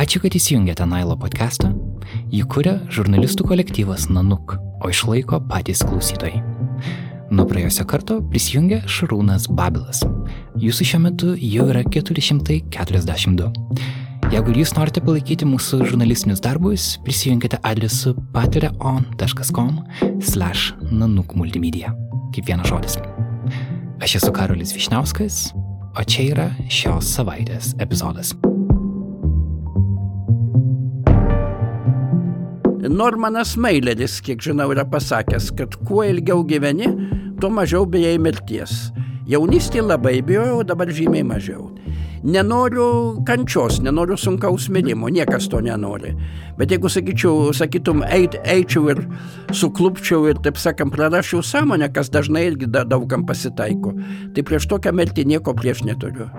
[0.00, 1.74] Ačiū, kad įsijungėte Nailo podcastą.
[2.32, 6.40] Jį kuria žurnalistų kolektyvas Nanuk, o išlaiko patys klausytojai.
[7.28, 10.00] Nuo praėjusio karto prisijungė Šarūnas Babilas.
[10.56, 13.50] Jūsų šiuo metu jau yra 442.
[14.32, 19.82] Jeigu jūs norite palaikyti mūsų žurnalistinius darbus, prisijunkite adresu patreon.com
[20.24, 21.92] slash nanukmultimedia.
[22.32, 22.96] Kaip vienas žodis.
[24.00, 25.50] Aš esu Karolis Višniauskas,
[25.92, 28.32] o čia yra šios savaitės epizodas.
[32.88, 36.88] Normanas Maileris, kiek žinau, yra pasakęs, kad kuo ilgiau gyveni,
[37.40, 38.88] tuo mažiau bijai mirties.
[39.28, 41.68] Jaunystė labai bijojau, dabar žymiai mažiau.
[42.24, 46.14] Nenoriu kančios, nenoriu sunkaus mirimo, niekas to nenori.
[46.56, 49.04] Bet jeigu sakyčiau, sakytum, eit, eičiau ir
[49.52, 53.92] suklupčiau ir, taip sakant, prarašiau sąmonę, kas dažnai irgi da, daugam pasitaiko,
[54.36, 56.30] tai prieš tokią mirtį nieko prieš neturiu.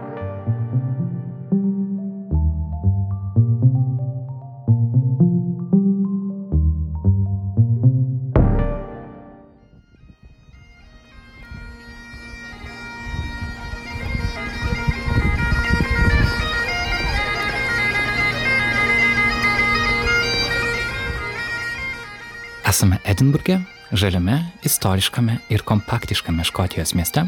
[22.71, 23.57] Esame Edinburgė,
[23.91, 27.25] žaliame, istoriškame ir kompaktiškame Škotijos mieste.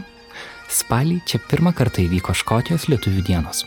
[0.72, 3.66] Spalį čia pirmą kartą įvyko Škotijos lietuvių dienos.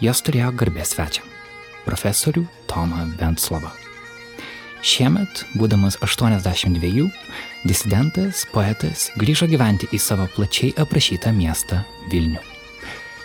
[0.00, 1.26] Jos turėjo garbės svečią-
[1.86, 3.74] profesorių Tomą Venslovą.
[4.80, 7.10] Šiemet, būdamas 82,
[7.68, 12.40] disidentas, poetas grįžo gyventi į savo plačiai aprašytą miestą Vilnių.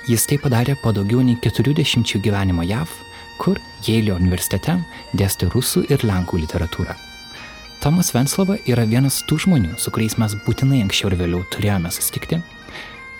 [0.07, 2.89] Jis tai padarė po daugiau nei 40 gyvenimo JAV,
[3.37, 3.55] kur
[3.87, 4.83] Jeilio universitete
[5.15, 7.08] dėstė rusų ir lenkų literatūrą.
[7.79, 12.41] Tomas Venslova yra vienas tų žmonių, su kuriais mes būtinai anksčiau ir vėliau turėjome susitikti.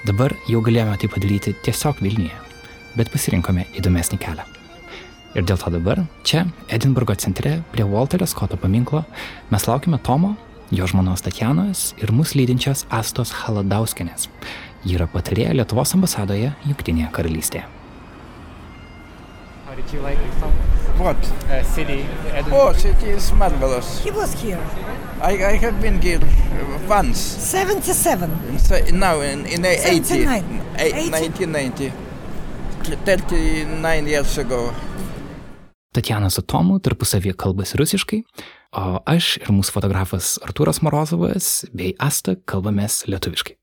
[0.03, 2.35] Dabar jau galėjome tai padaryti tiesiog Vilniuje,
[2.99, 4.43] bet pasirinkome įdomesnį kelią.
[5.39, 9.05] Ir dėl to dabar, čia, Edinburgo centre, prie Walterio Skoto paminklo,
[9.47, 10.33] mes laukime Tomo,
[10.75, 14.27] jo žmonos Tatjanos ir mus lydinčios Astos Haladauskinės.
[14.83, 17.63] Ji yra patarėja Lietuvos ambasadoje Junktinėje karalystėje.
[19.69, 20.78] How did you like Tom?
[20.99, 21.15] What?
[21.49, 22.05] Uh, city,
[22.35, 22.69] Edinburgh.
[22.69, 24.03] Oh, city is marvelous.
[24.03, 24.59] He was here.
[25.21, 26.19] I, I have been here
[26.89, 27.19] once.
[27.19, 28.59] 77.
[28.59, 30.61] So now in, in 80, 79.
[30.77, 31.11] eight- 80.
[31.11, 31.91] 1990,
[33.05, 34.73] 39 years ago.
[35.93, 38.19] Tatjana su Tomu tarpusavyje kalbasi rusiškai,
[38.77, 43.55] o aš ir mūsų fotografas Artūras Morozovas bei Asta kalbamės lietuviškai.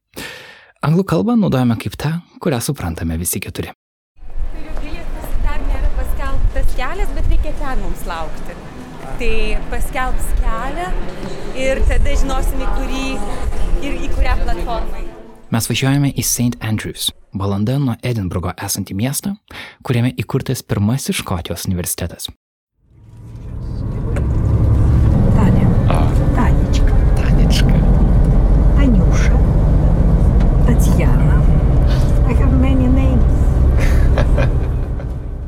[0.87, 3.71] Anglų kalbą naudojame kaip tą, kurią suprantame visi keturi.
[7.77, 8.57] Ten mums laukti.
[9.19, 10.89] Tai paskelbs kelią
[11.61, 13.05] ir tada žinosim, į kurį
[13.87, 15.05] ir į kurią platformą.
[15.55, 16.59] Mes važiuojame į St.
[16.61, 19.37] Andrews, valanda nuo Edinburgo esantį miestą,
[19.87, 22.27] kuriame įkurtas pirmasis Škotijos universitetas.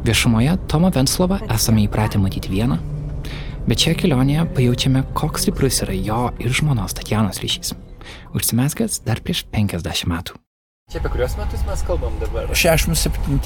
[0.08, 2.78] Viešumoje Tomą Venslovą esame įpratę matyti vieną,
[3.68, 7.74] bet šioje kelionėje pajaučiame, koks stiprus yra jo ir žmonos Tatjanos ryšys.
[8.32, 10.38] Užsimesgęs dar prieš 50 metų.
[10.88, 12.48] Čia apie kuriuos metus mes kalbam dabar?
[12.56, 13.36] 67.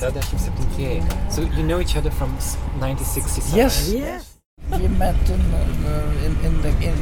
[0.00, 1.04] 67.
[1.28, 3.52] So you know each other from s- 1967?
[3.60, 3.92] Yes.
[3.92, 4.24] Yes.
[4.72, 6.96] We met in, uh, in, in, the, in,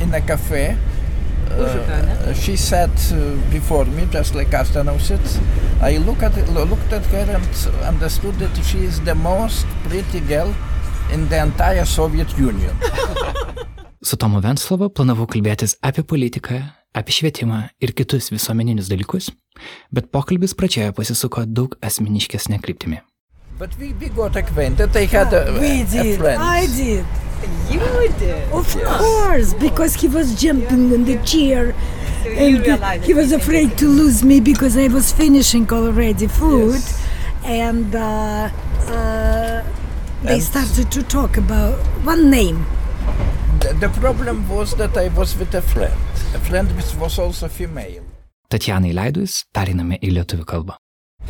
[0.00, 0.78] in, a cafe.
[1.50, 5.38] Uh, she sat uh, before me, just like Asta now sits.
[5.82, 10.54] I look at, looked at her and understood that she is the most pretty girl
[11.12, 12.74] in the entire Soviet Union.
[14.02, 16.62] Su Tomu Venslova planavau kalbėtis apie politiką,
[16.96, 19.28] apie švietimą ir kitus visuomeninius dalykus,
[19.92, 23.02] bet pokalbis pradžioje pasisuko daug asmeniškesnė kryptimi.
[23.60, 24.96] But we, we got acquainted.
[24.96, 26.16] I had a, we a did.
[26.18, 26.40] friend.
[26.40, 27.04] I did.
[27.70, 28.52] You did.
[28.52, 31.74] Of course, because he was jumping on the chair.
[32.22, 36.82] So And realized he was afraid to lose me because I was finishing already food.
[37.44, 38.50] And uh,
[38.88, 39.62] uh,
[40.22, 42.66] they And- started to talk about one name.
[43.60, 45.94] The, the problem was that I was with a friend.
[46.34, 48.02] A friend which was also female.
[48.50, 50.74] Tatjanai leidus, periname į lietuvių kalbą.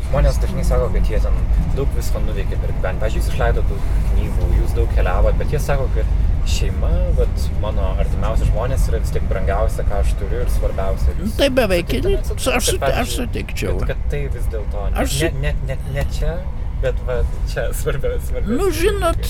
[0.09, 1.35] Žmonės dažnai sako, kad jie ten
[1.77, 3.01] daug visko nuveikė per gyvenimą.
[3.01, 6.13] Pavyzdžiui, jūs išleidote daug knygų, jūs daug keliavote, bet jie sako, kad
[6.49, 11.13] šeima, vat, mano artimiausi žmonės yra vis tiek brangiausia, ką aš turiu ir svarbiausia.
[11.19, 13.75] Jūs Tai beveik ir aš, kad, aš pavyzdžiui, sutikčiau.
[13.81, 16.33] Bet kad tai vis dėlto ne, Aš ne, ne, ne, ne čia,
[16.81, 17.19] bet va,
[17.51, 18.41] čia svarbiausia.
[18.41, 19.29] svarbiausia Nu, žinot,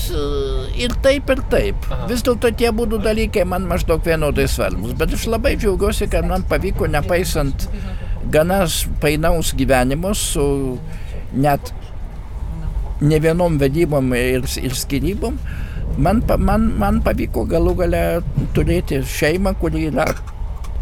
[0.80, 1.90] ir taip, ir taip.
[1.90, 2.08] Aha.
[2.10, 4.96] Vis dėlto tie būdų dalykai man maždaug vienodai svarbus.
[4.98, 7.68] Bet aš labai džiaugiuosi, kad man pavyko, nepaisant
[8.32, 8.64] gana
[9.04, 10.78] painaus gyvenimo, su
[11.32, 11.74] net
[13.02, 15.38] ne vienom vedybom ir, ir skirybom,
[15.98, 18.02] man, man, man pavyko galų gale
[18.56, 20.06] turėti šeimą, kuri yra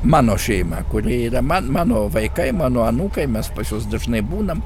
[0.03, 4.63] mano šeima, kuri yra man, mano vaikai, mano anūkai, mes pas juos dažnai būnam,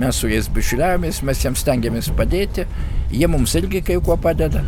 [0.00, 2.66] mes su jais bičiuliavomės, mes jiems stengiamės padėti,
[3.12, 4.62] jie mums irgi kai kuo padeda.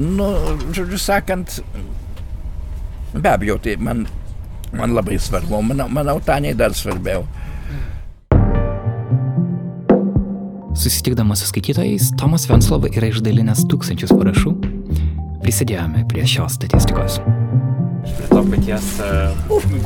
[0.00, 0.28] Nu,
[0.72, 1.58] žodžiu sakant,
[3.14, 4.06] be abejo, tai man,
[4.74, 7.26] man labai svarbu, manau, manau Taniai dar svarbiau.
[10.76, 14.50] Susitikdamas su skaitytojais, Tomas Venslova yra išdalinęs tūkstančius parašų.
[15.44, 17.20] Prisidėjome prie šios statistikos.
[18.04, 19.30] Prie to paties uh,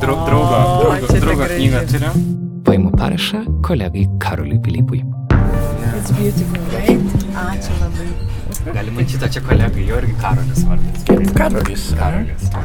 [0.01, 2.11] draugo, draugo, draugo knygą turiu.
[2.65, 5.03] Paimu parašą kolegai Karoliui Pilypui.
[5.99, 7.05] It's beautiful, right?
[7.45, 8.09] Ačiū labai.
[8.73, 11.05] Galima šitą čia kolegai, jo irgi Karolis vardas.
[11.05, 11.83] Kaip Karolis.
[12.01, 12.43] Karolis.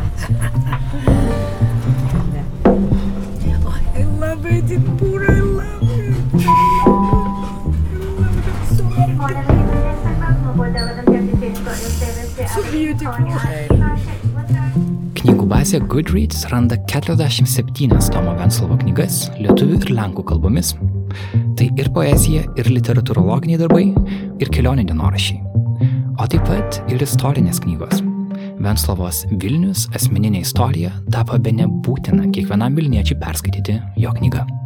[3.94, 4.42] I love
[15.18, 20.72] Knygų bazė Goodreads randa 47 Tomo Venslovo knygas lietuvių ir lenkų kalbomis.
[21.58, 23.84] Tai ir poezija, ir literatūrologiniai darbai,
[24.40, 25.40] ir kelionių dienorašiai.
[26.16, 28.00] O taip pat ir istorinės knygos.
[28.64, 34.63] Venslovos Vilnius asmeninė istorija tapo be nebūtina kiekvienam Vilniečiui perskaityti jo knygą.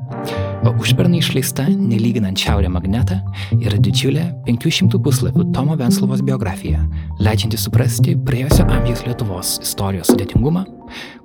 [0.66, 3.20] O užpernai išleista, nelyginant Šiaurę magnetą,
[3.56, 6.82] yra didžiulė 500 puslapių Tomo Venslovos biografija,
[7.22, 10.64] leidžianti suprasti praėjusio amžiaus Lietuvos istorijos sudėtingumą,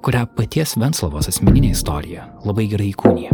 [0.05, 3.33] kurią paties Venslovos asmeninė istorija labai gerai įkūnija.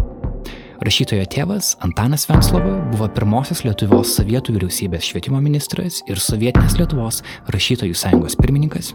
[0.80, 7.20] Rašytojo tėvas Antanas Venslova buvo pirmosios Lietuvos sovietų vyriausybės švietimo ministras ir sovietinės Lietuvos
[7.52, 8.94] rašytojų sąjungos pirmininkas.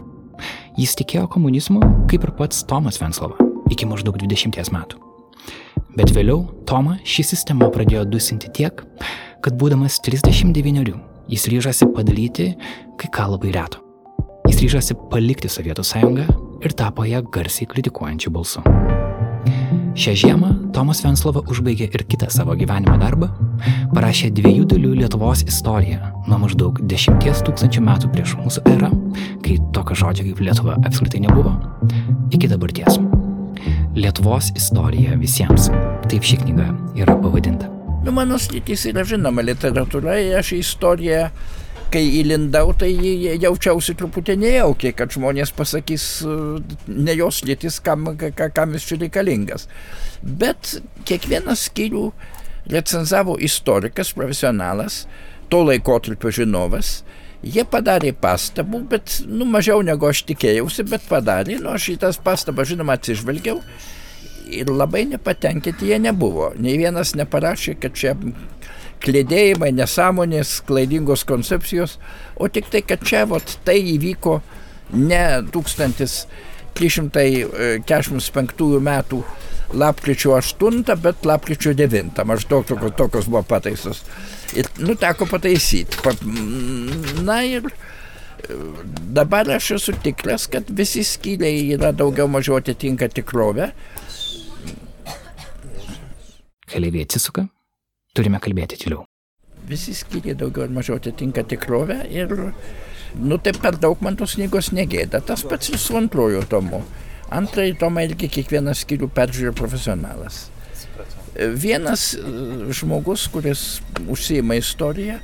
[0.81, 3.37] Jis tikėjo komunizmu, kaip ir pats Tomas Venslova,
[3.69, 5.04] iki maždaug 20 metų.
[5.95, 8.81] Bet vėliau Tomą ši sistema pradėjo dusinti tiek,
[9.43, 10.95] kad būdamas 39
[11.31, 12.51] jis ryžasi padaryti
[12.99, 13.81] kai ką labai reto.
[14.49, 16.27] Jis ryžasi palikti Sovietų sąjungą
[16.65, 18.65] ir tapo ją garsiai kritikuojančių balsu.
[19.95, 23.29] Šią žiemą Tomas Venslova užbaigė ir kitą savo gyvenimo darbą,
[23.95, 28.91] parašė dviejų dalių Lietuvos istoriją nuo maždaug 10 tūkstančių metų prieš mūsų erą,
[29.45, 31.55] kai tokio žodžio kaip Lietuva apskritai nebuvo,
[32.35, 32.99] iki dabarties.
[33.95, 35.69] Lietuvos istorija visiems.
[36.11, 36.69] Taip ši knyga
[36.99, 37.69] yra pavadinta.
[38.05, 41.21] Nu, mano sritis yra žinoma literatūra, aš į istoriją,
[41.93, 42.91] kai įlindau, tai
[43.41, 46.05] jaučiausi truputį nejaukiai, kad žmonės pasakys
[46.91, 49.65] ne jos sritis, kam, ka, kam jis čia reikalingas.
[50.21, 50.75] Bet
[51.07, 52.09] kiekvieną skyrių
[52.73, 55.05] recenzavo istorikas, profesionalas,
[55.49, 56.99] to laikotarpio žinovas,
[57.45, 62.17] Jie padarė pastabų, bet, nu, mažiau negu aš tikėjausi, bet padarė, nu, aš į tas
[62.17, 63.59] pastabas, žinoma, atsižvelgiau
[64.49, 66.51] ir labai nepatenkinti jie nebuvo.
[66.61, 68.15] Nei vienas neparašė, kad čia
[69.05, 71.99] klėdėjimai, nesąmonės, klaidingos koncepcijos,
[72.41, 74.39] o tik tai, kad čia vat, tai įvyko
[74.97, 75.23] ne
[76.75, 79.23] 1345 metų
[79.73, 84.03] lapkričio 8, bet lapkričio 9, maždaug tokios, tokios buvo pataisos.
[84.55, 85.97] Ir, nu, teko pataisyti.
[86.03, 86.13] Pa,
[87.25, 87.69] na ir
[89.15, 93.71] dabar aš esu tikras, kad visi skyriai yra daugiau mažiau atitinka tikrovę.
[96.69, 97.45] Keliaiviai atsisuka,
[98.17, 99.05] turime kalbėti tyliau.
[99.69, 102.33] Visi skyriai daugiau ar mažiau atitinka tikrovę ir,
[103.19, 105.21] nu, taip per daug man tos knygos negėda.
[105.25, 106.83] Tas pats ir su antrojo tomu.
[107.33, 110.45] Antrąjį tomą irgi kiekvieną skyrių peržiūrė profesionalas.
[111.35, 112.13] Vienas
[112.79, 113.63] žmogus, kuris
[114.07, 115.17] užsieima istoriją,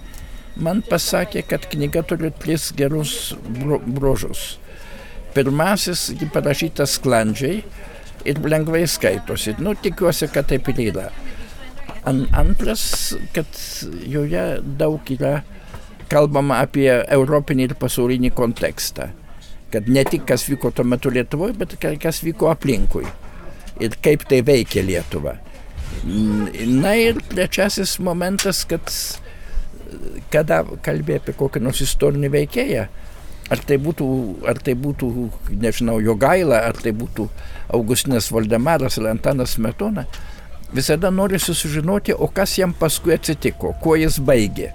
[0.60, 4.57] man pasakė, kad knyga turi tris gerus bruožus.
[5.31, 7.62] Pirmasis, ji parašyta sklandžiai
[8.27, 9.55] ir lengvai skaitosi.
[9.63, 11.07] Nu, tikiuosi, kad taip ir yra.
[12.07, 13.48] An, antras, kad
[14.10, 14.45] joje
[14.81, 15.39] daug yra
[16.11, 19.11] kalbama apie europinį ir pasaulinį kontekstą.
[19.71, 23.05] Kad ne tik kas vyko tuo metu Lietuvoje, bet kas vyko aplinkui.
[23.81, 25.37] Ir kaip tai veikia Lietuvą.
[26.03, 28.91] Na ir trečiasis momentas, kad
[30.31, 32.85] kada kalbė apie kokį nors istorinį veikėją,
[33.51, 34.07] ar tai būtų,
[34.47, 35.09] ar tai būtų
[35.61, 37.27] nežinau, Jogaila, ar tai būtų
[37.75, 40.05] Augustinas Valdemaras ar Antanas Metona,
[40.71, 44.71] visada nori sužinoti, o kas jam paskui atsitiko, kuo jis baigė,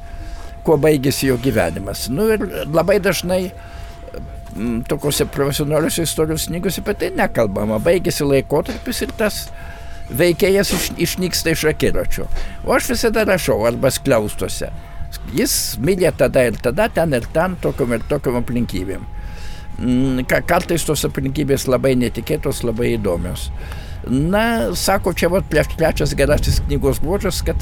[0.66, 2.08] kuo baigėsi jo gyvenimas.
[2.10, 2.44] Nu ir
[2.74, 3.40] labai dažnai
[4.88, 7.78] tokiuose profesionaliuose istorijos knygose apie tai nekalbama.
[7.82, 9.46] Baigėsi laikotarpis ir tas
[10.10, 12.28] veikėjas iš, išnyksta iš akiračio.
[12.64, 14.70] O aš visada rašau arba skliaustuose.
[15.36, 19.04] Jis mylė tada ir tada, ten ir ten, tokiam ir tokiam aplinkybėm.
[20.48, 23.50] Kartais tos aplinkybės labai netikėtos, labai įdomios.
[24.06, 27.56] Na, sako, čia vat trečias gerasis knygos bruožas, kad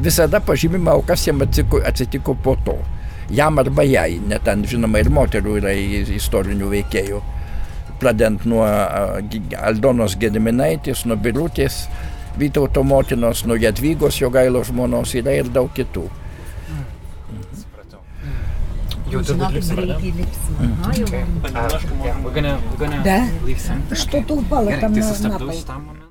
[0.00, 2.78] visada pažymima, o kas jam atsitiko, atsitiko po to.
[3.30, 5.74] Jam arba jai, net ten žinoma ir moterų yra
[6.16, 7.20] istorinių veikėjų.
[8.00, 8.64] Pradedant nuo
[9.62, 11.84] Aldonos Gediminaitės, nuo Birutės,
[12.40, 16.06] Vytauto motinos, nuo Jadvygos Jogailo žmonos yra ir daug kitų.
[19.11, 19.95] Jau turbūt lipsim, ar ne?
[19.97, 21.23] Okay.
[21.47, 23.19] Uh, yeah, we're gonna, we're gonna Да.
[23.45, 23.81] leave soon.
[23.95, 25.55] Что-то упало Gerai, там tai на, на sustabdau пол.
[25.59, 26.07] šitam momentui.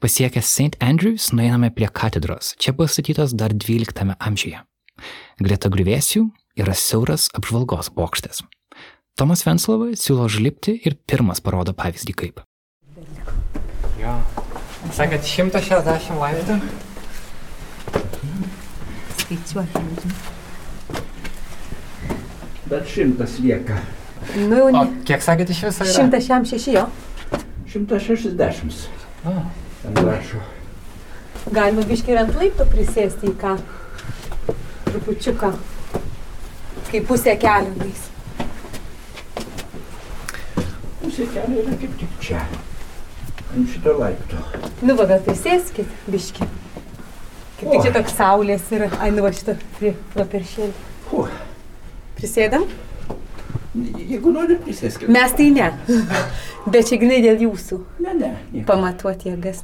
[0.00, 0.76] Pasiekę St.
[0.80, 2.54] Andrews, nueiname prie katedros.
[2.58, 4.62] Čia pastatytas dar 12 amžiuje.
[5.40, 6.22] Greta grįvėsių
[6.56, 8.42] yra siauras apžvalgos bokštas.
[9.16, 12.40] Tomas Venslova siūlo žlipti ir pirmas parodo pavyzdį kaip.
[14.00, 14.14] Jo.
[14.96, 16.60] Sakėt, 160 laiptų?
[22.69, 23.77] Dar šimtas lieka.
[24.35, 24.85] Nu jau O ne.
[25.05, 26.07] kiek sakėt iš viso yra?
[26.09, 26.85] 106 jo.
[27.69, 28.89] 160.
[29.25, 29.33] O,
[29.83, 30.39] Ten rašo.
[31.53, 33.55] Galima biškai ir ant laiptų prisėsti į ką.
[34.87, 35.51] Trupučiuką.
[36.89, 38.05] Kaip pusė kelio nueis.
[41.01, 42.41] Pusė kelio yra kaip tik čia.
[43.55, 44.41] Ant šito laipto.
[44.81, 46.47] Nu va, gal prisėskit biškai.
[47.59, 48.89] Kaip tik čia toks saulės yra.
[48.99, 50.73] Ai, nu va šitą prie vaperšėlį.
[51.11, 51.27] Fu.
[52.25, 52.63] Prisėdam?
[53.75, 55.11] Jeigu nori, prisėskit.
[55.13, 55.67] Mes tai ne.
[56.73, 57.77] Bet čia gnai dėl jūsų.
[58.01, 58.29] Ne, ne.
[58.49, 58.65] nieko.
[58.71, 59.61] Pamatuoti jėgas.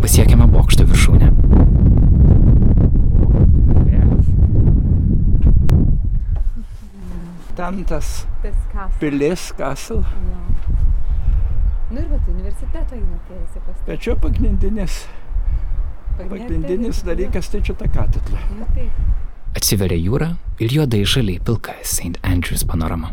[0.00, 1.28] Pasiekėme bokšto viršūnę.
[7.60, 8.14] Ten tas
[9.04, 10.06] pilis, kasel.
[11.90, 14.96] Nu ir va, tu universiteto einatėsi pas Bet čia pagrindinis,
[16.18, 18.40] pagrindinis dalykas tai čia ta katedra.
[18.58, 18.90] Nu taip.
[19.56, 22.18] Atsiveria jūra ir juodai žaliai pilka St.
[22.26, 23.12] Andrews panorama.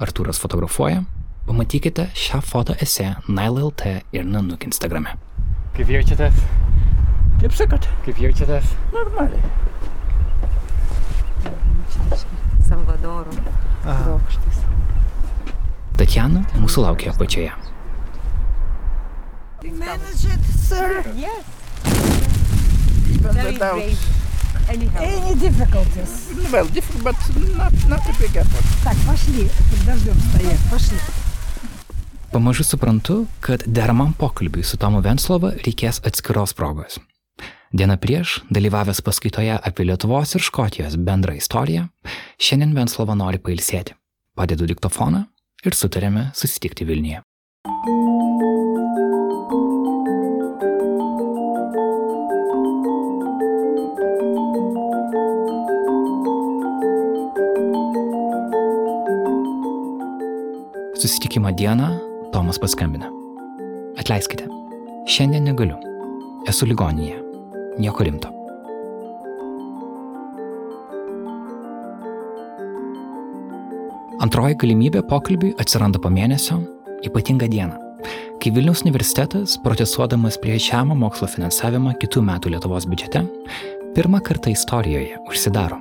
[0.00, 1.02] Artūras fotografuoja.
[1.46, 5.12] Pamatykite šią foto esę Nile LT ir Nanuk Instagrame.
[5.76, 6.38] Kaip jaučiatės?
[7.42, 8.72] Kaip sakot, Kaip jaučiatės?
[8.94, 9.42] normaliai.
[12.66, 13.34] Salvadoro
[13.84, 14.62] bokštas.
[16.00, 17.52] Tatjana mūsų laukia apačioje
[19.95, 21.03] Manage it, sir.
[23.13, 23.81] Even without,
[24.69, 24.99] Anyhow.
[25.01, 26.11] Any difficulties?
[26.51, 27.15] well, different, but
[27.57, 28.65] not, not a big effort.
[28.83, 29.49] Так, пошли.
[29.79, 30.59] Подождем стоять.
[30.69, 30.97] Пошли.
[32.31, 36.99] Pamažu suprantu, kad deramam pokalbiui su Tomu Venslova reikės atskiros progos.
[37.71, 41.87] Diena prieš, dalyvavęs paskaitoje apie Lietuvos ir Škotijos bendrą istoriją,
[42.39, 43.95] šiandien Venslova nori pailsėti.
[44.35, 45.25] Padedu diktofoną
[45.65, 47.23] ir sutarėme susitikti Vilniuje.
[61.06, 61.98] Susitikimo dieną
[62.32, 63.06] Tomas paskambina.
[63.96, 64.48] Atleiskite,
[65.06, 65.76] šiandien negaliu.
[66.50, 67.20] Esu ligoninėje.
[67.78, 68.32] Nieko rimto.
[74.18, 76.58] Antroji galimybė pokalbiui atsiranda po mėnesio,
[77.06, 77.78] ypatingą dieną,
[78.42, 83.22] kai Vilniaus universitetas, protestuodamas prieš žemą mokslo finansavimą kitų metų Lietuvos biudžete,
[83.94, 85.78] pirmą kartą istorijoje užsidaro.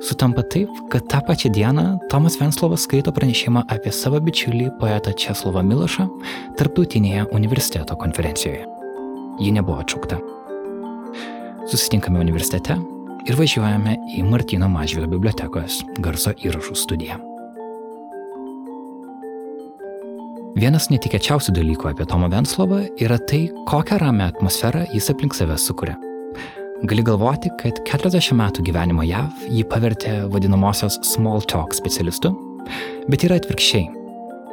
[0.00, 5.64] Sutampa taip, kad tą pačią dieną Tomas Venslovas skaito pranešimą apie savo bičiulį poetą Česlovą
[5.66, 6.06] Milošą
[6.58, 8.62] tarptautinėje universiteto konferencijoje.
[9.42, 10.20] Ji nebuvo atšaukta.
[11.66, 12.78] Susitinkame universitete
[13.26, 17.18] ir važiuojame į Martino Mažvilo bibliotekos garso įrašų studiją.
[20.58, 25.98] Vienas netikėčiausių dalykų apie Tomą Venslovą yra tai, kokią ramę atmosferą jis aplink save sukuria.
[26.82, 32.30] Gali galvoti, kad 40 metų gyvenimo JAV jį pavertė vadinamosios small talk specialistu,
[33.10, 33.88] bet yra atvirkščiai.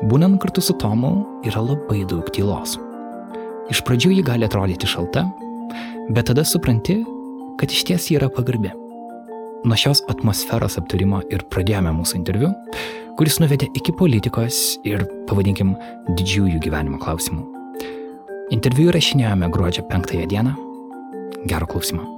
[0.09, 1.11] Būnant kartu su Tomu
[1.45, 2.79] yra labai daug tylos.
[3.69, 5.27] Iš pradžių ji gali atrodyti šalta,
[6.09, 6.97] bet tada supranti,
[7.61, 8.73] kad iš ties ji yra pagarbi.
[9.65, 12.49] Nuo šios atmosferos aptarimo ir pradėjome mūsų interviu,
[13.21, 15.77] kuris nuvedė iki politikos ir, pavadinkim,
[16.09, 17.45] didžiųjų gyvenimo klausimų.
[18.57, 20.57] Interviu įrašinėjome gruodžio 5 dieną.
[21.45, 22.14] Gero klausimo.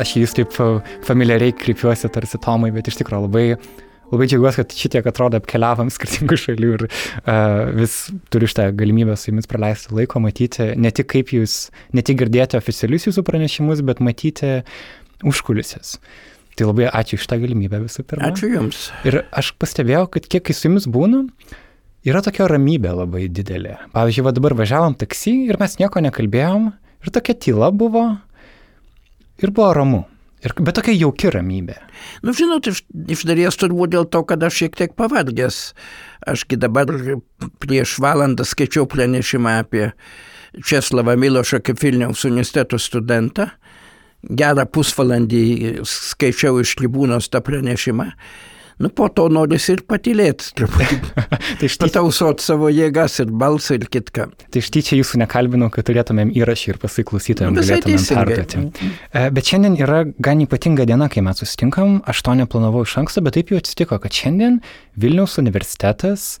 [0.00, 0.68] Aš jūs taip e,
[1.06, 3.44] familiariai kreipiuosi tarsi Tomai, bet iš tikrųjų labai,
[4.12, 7.98] labai džiaugiuosi, kad šitiek atrodo apkeliavam skirtingų šalių ir uh, vis
[8.32, 12.58] turiu šitą galimybę su jumis praleisti laiko, matyti ne tik kaip jūs, ne tik girdėti
[12.60, 14.60] oficialius jūsų pranešimus, bet matyti
[15.26, 15.96] užkulisės.
[16.58, 18.30] Tai labai ačiū iš tą galimybę visų pirma.
[18.32, 18.88] Ačiū Jums.
[19.08, 21.22] Ir aš pastebėjau, kad kiek kai su jumis būnu,
[22.08, 23.78] yra tokia ramybė labai didelė.
[23.94, 26.66] Pavyzdžiui, va dabar važiavom taksi ir mes nieko nekalbėjom
[27.00, 28.04] ir tokia tyla buvo
[29.42, 30.04] ir buvo ramu.
[30.40, 31.76] Ir, bet tokia jauki ramybė.
[32.24, 32.80] Nu, žinot, iš,
[33.12, 35.58] iš dalies turbūt dėl to, kad aš šiek tiek pavargęs.
[36.32, 36.88] Ašgi dabar
[37.60, 39.90] prieš valandą skaičiau pranešimą apie
[40.64, 43.50] Česlavą Milošą kaip Vilniaus universiteto studentą.
[44.20, 45.44] Gerą pusvalandį
[45.88, 48.08] skaičiau iš tribūnos tą pranešimą.
[48.80, 50.96] Nu, po to norisi ir patylėti truputį.
[51.60, 54.30] tai štai tausot savo jėgas ir balsą ir kitką.
[54.54, 58.62] Tai štai čia jūsų nekalbinau, kad turėtumėm įrašį ir pasiklausytumėm, nu, galėtumėm perduoti.
[59.12, 62.00] E, bet šiandien yra gan ypatinga diena, kai mes susitinkam.
[62.08, 64.62] Aš to neplanavau iš anksto, bet taip jau atsitiko, kad šiandien
[65.00, 66.38] Vilniaus universitetas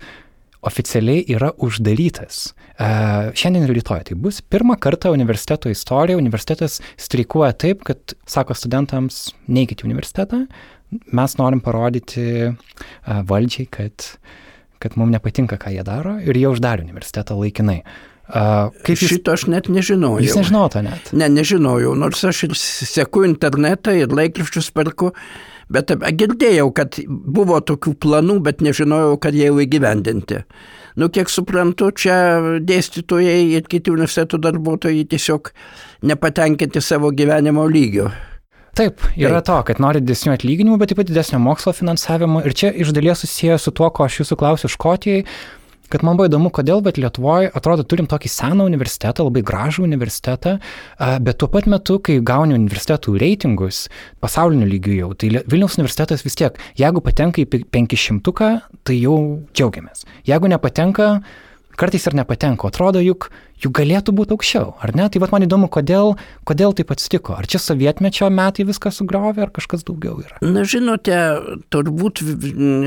[0.64, 2.50] oficialiai yra uždarytas.
[2.80, 6.20] Uh, šiandien ir rytoj tai bus pirmą kartą universiteto istorijoje.
[6.20, 10.46] Universitetas streikuoja taip, kad sako studentams, neikite į universitetą,
[10.90, 14.06] mes norim parodyti uh, valdžiai, kad,
[14.82, 17.82] kad mums nepatinka, ką jie daro ir jie uždarė universitetą laikinai.
[18.30, 19.10] Uh, kaip jūs...
[19.10, 20.22] Šito aš net nežinojau.
[20.22, 21.08] Jūs nežinote net?
[21.18, 25.10] Ne, nežinojau, nors aš ir seku internetą ir laikraščius perku,
[25.72, 30.44] bet girdėjau, kad buvo tokių planų, bet nežinojau, kad jie jau įgyvendinti.
[31.00, 32.16] Nu, kiek suprantu, čia
[32.66, 35.52] dėstytojai ir kiti universiteto darbuotojai tiesiog
[36.06, 38.10] nepatenkinti savo gyvenimo lygio.
[38.80, 39.44] Taip, yra Taip.
[39.44, 42.40] to, kad nori didesnių atlyginimų, bet taip pat didesnio mokslo finansavimo.
[42.48, 45.26] Ir čia iš dalies susiję su tuo, ko aš jūsų klausiu Škotijai,
[45.92, 50.54] kad man buvo įdomu, kodėl, bet Lietuvoje atrodo turim tokį seną universitetą, labai gražų universitetą,
[51.26, 53.82] bet tuo pat metu, kai gauni universitetų reitingus
[54.24, 58.50] pasauliniu lygiu jau, tai Vilniaus universitetas vis tiek, jeigu patenka į 500,
[58.86, 59.18] tai jau
[59.52, 60.06] džiaugiamės.
[60.30, 61.10] Jeigu nepatenka,
[61.80, 62.68] kartais ir nepatenka.
[62.68, 63.30] Atrodo, juk,
[63.62, 65.06] juk galėtų būti aukščiau, ar ne?
[65.10, 66.14] Tai vad man įdomu, kodėl,
[66.48, 67.36] kodėl taip atsitiko.
[67.38, 70.40] Ar čia sovietmečio metai viską sugriovė, ar kažkas daugiau yra?
[70.44, 71.16] Na, žinote,
[71.72, 72.24] turbūt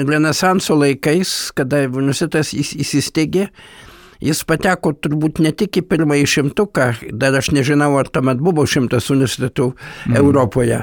[0.10, 3.50] Renesanso laikais, kada universitetas įsisteigė,
[4.24, 6.88] Jis pateko turbūt ne tik į pirmąjį šimtuką,
[7.20, 10.18] dar aš nežinau, ar tuomet buvo šimtas universitetų mm.
[10.22, 10.80] Europoje,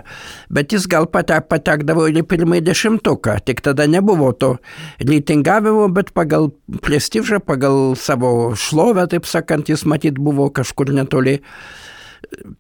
[0.53, 3.39] bet jis gal patek, patekdavo ir į pirmąjį dešimtuką.
[3.49, 4.55] Tik tada nebuvo to
[5.01, 6.51] reitingavimo, bet pagal
[6.85, 11.41] prestižą, pagal savo šlovę, taip sakant, jis matyt buvo kažkur netoli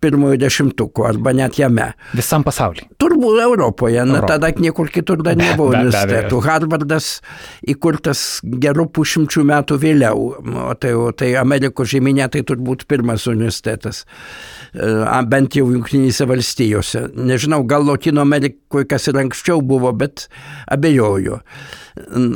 [0.00, 1.92] pirmojo dešimtuko arba net jame.
[2.16, 2.88] Visam pasaulyje.
[3.00, 4.32] Turbūt Europoje, na Europo.
[4.32, 6.40] tada niekur kitur dar nebuvo universitetų.
[6.44, 7.10] Harvardas
[7.68, 10.30] įkurtas gerų pušimčių metų vėliau,
[10.66, 14.04] o tai, o tai Amerikos žemynė tai turbūt pirmas universitetas,
[14.74, 14.94] e,
[15.30, 17.06] bent jau Junktinėse valstijose.
[17.14, 20.28] Nežinau, gal Latino Amerikoje kas ir anksčiau buvo, bet
[20.70, 21.40] abejoju.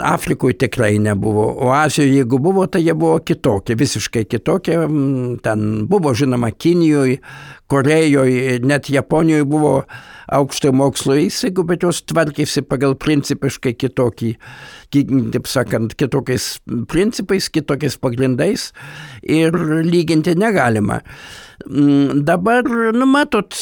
[0.03, 4.79] Afrikoje tikrai nebuvo, o Azijoje jeigu buvo, tai jie buvo kitokie, visiškai kitokie.
[5.45, 7.21] Ten buvo, žinoma, Kinijoje,
[7.71, 9.75] Korejoje, net Japonijoje buvo
[10.35, 14.33] aukšto mokslo įstaigų, bet jos tvarkėsi pagal principiškai kitokį,
[15.35, 16.49] taip sakant, kitokiais
[16.91, 18.71] principais, kitokiais pagrindais
[19.23, 21.03] ir lyginti negalima.
[21.65, 23.55] Dabar, nu matot,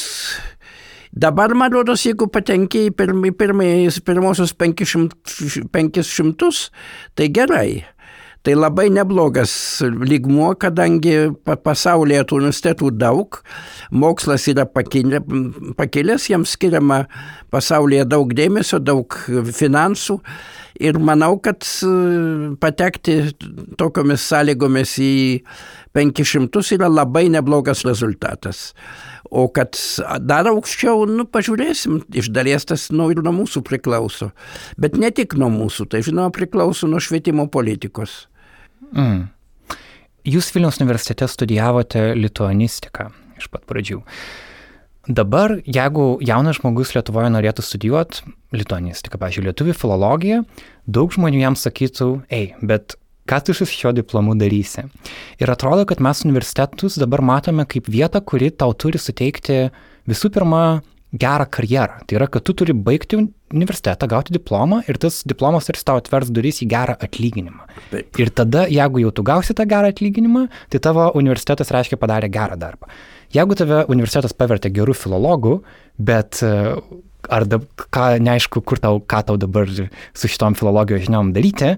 [1.12, 6.62] Dabar, man rodos, jeigu patenki į pirmąjį, pirmosius 500, 500,
[7.18, 7.83] tai gerai.
[8.42, 9.53] Tai labai neblogas
[9.85, 13.38] lygmuo, kadangi pasaulyje tų universitetų daug,
[13.94, 17.05] mokslas yra pakilęs, jiems skiriama
[17.55, 19.14] pasaulyje daug dėmesio, daug
[19.61, 20.18] finansų
[20.83, 21.62] ir manau, kad
[22.59, 23.20] patekti
[23.79, 25.14] tokiomis sąlygomis į
[25.94, 28.72] 500 yra labai neblogas rezultatas.
[29.33, 29.79] O kad
[30.29, 34.29] dar aukščiau, nu, pažiūrėsim, iš dalies tas nu, ir nuo mūsų priklauso.
[34.77, 38.27] Bet ne tik nuo mūsų, tai žinoma priklauso nuo švietimo politikos.
[38.92, 39.31] Mm.
[40.29, 43.09] Jūs Vilniaus universitete studijavote lituanistiką
[43.40, 44.03] iš pat pradžių.
[45.09, 50.42] Dabar, jeigu jaunas žmogus Lietuvoje norėtų studijuoti lituanistiką, pavyzdžiui, lietuvių filologiją,
[50.87, 52.95] daug žmonių jam sakytų, ei, bet
[53.29, 54.87] ką tu su šiuo diplomu darysi.
[55.43, 59.69] Ir atrodo, kad mes universitetus dabar matome kaip vietą, kuri tau turi suteikti
[60.11, 60.65] visų pirma
[61.13, 62.03] gerą karjerą.
[62.09, 63.19] Tai yra, kad tu turi baigti
[63.53, 67.67] universitetą, gauti diplomą ir tas diplomas tarsi tau atvers duris į gerą atlyginimą.
[67.91, 68.21] Taip.
[68.23, 72.57] Ir tada, jeigu jau tu gausi tą gerą atlyginimą, tai tavo universitetas reiškia padarė gerą
[72.61, 72.89] darbą.
[73.33, 75.59] Jeigu tave universitetas pavertė gerų filologų,
[76.01, 77.61] bet ar da,
[77.93, 81.77] ką, neaišku, kur tau, ką tau dabar su šitom filologijos žiniom daryti,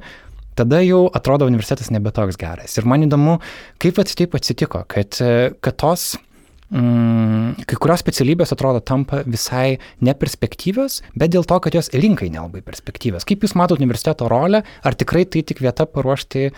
[0.58, 2.76] tada jau atrodo universitetas nebe toks geras.
[2.78, 3.38] Ir man įdomu,
[3.82, 5.18] kaip taip atsitiko, kad,
[5.60, 6.14] kad tos
[6.74, 12.64] mm, kai kurios specialybės atrodo tampa visai neperspektyvios, bet dėl to, kad jos rinkai nelabai
[12.66, 13.26] perspektyvios.
[13.28, 16.50] Kaip Jūs matote universiteto rolę, ar tikrai tai tik vieta paruošti,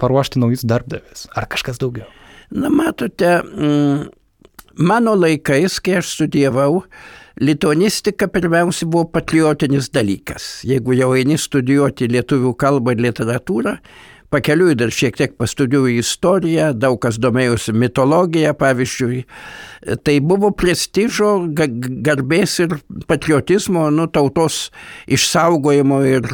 [0.00, 2.08] paruošti naujus darbdavius, ar kažkas daugiau?
[2.50, 4.10] Na, matote, mm,
[4.90, 6.84] mano laikais, kai aš studijavau,
[7.40, 10.60] lituanistika pirmiausia buvo patriotinis dalykas.
[10.68, 13.76] Jeigu jau eini studijuoti lietuvių kalbą ir literatūrą,
[14.30, 19.24] pakeliui dar šiek tiek pastudijuoju istoriją, daug kas domėjosi mitologiją, pavyzdžiui.
[20.04, 22.78] Tai buvo prestižo, garbės ir
[23.10, 24.68] patriotizmo, nu, tautos
[25.10, 26.28] išsaugojimo ir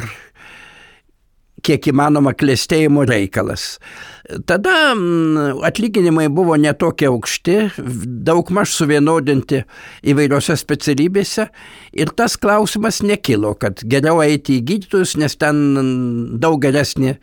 [1.65, 3.77] kiek įmanoma klėstėjimo reikalas.
[4.27, 7.55] Tada mm, atlyginimai buvo netokie aukšti,
[8.27, 9.61] daug maž suvienodinti
[10.11, 11.47] įvairiose specialybėse
[11.95, 15.61] ir tas klausimas nekilo, kad geriau eiti į gydytojus, nes ten
[16.43, 17.15] daug geresnė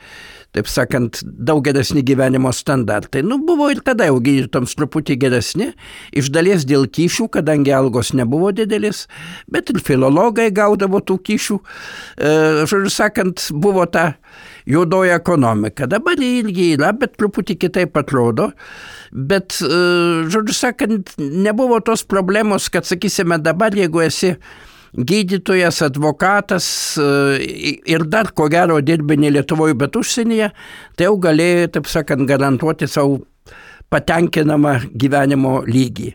[0.55, 3.25] taip sakant, daug geresni gyvenimo standartai.
[3.27, 5.73] Nu, buvo ir tada jau gydytoms truputį geresni,
[6.15, 9.05] iš dalies dėl kyšių, kadangi algos nebuvo didelis,
[9.51, 11.59] bet ir filologai gaudavo tų kyšių.
[11.59, 12.35] E,
[12.71, 14.13] žodžiu sakant, buvo ta
[14.67, 15.89] juodoji ekonomika.
[15.91, 18.51] Dabar irgi yra, bet truputį kitaip atrodo.
[19.13, 19.81] Bet, e,
[20.33, 24.35] žodžiu sakant, nebuvo tos problemos, kad, sakysime, dabar jeigu esi
[24.95, 26.67] gydytojas, advokatas
[26.99, 30.51] e, ir dar ko gero dirbi ne Lietuvoje, bet užsienyje,
[30.97, 33.23] tai jau galėjai, taip sakant, garantuoti savo
[33.93, 36.15] patenkinamą gyvenimo lygį.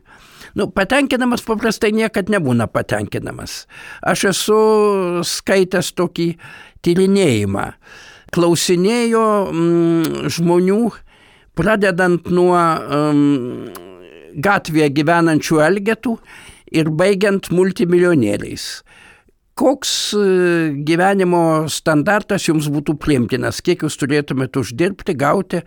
[0.57, 3.65] Nu, patenkinamas paprastai niekad nebūna patenkinamas.
[4.01, 4.61] Aš esu
[5.27, 6.31] skaitęs tokį
[6.85, 7.67] tyrinėjimą.
[8.35, 10.81] Klausinėjo mm, žmonių,
[11.57, 13.87] pradedant nuo mm,
[14.45, 16.15] gatvėje gyvenančių elgetų
[16.79, 18.69] ir baigiant multimilijonieriais.
[19.59, 20.21] Koks e,
[20.87, 25.63] gyvenimo standartas jums būtų priimtinas, kiek jūs turėtumėte uždirbti, gauti,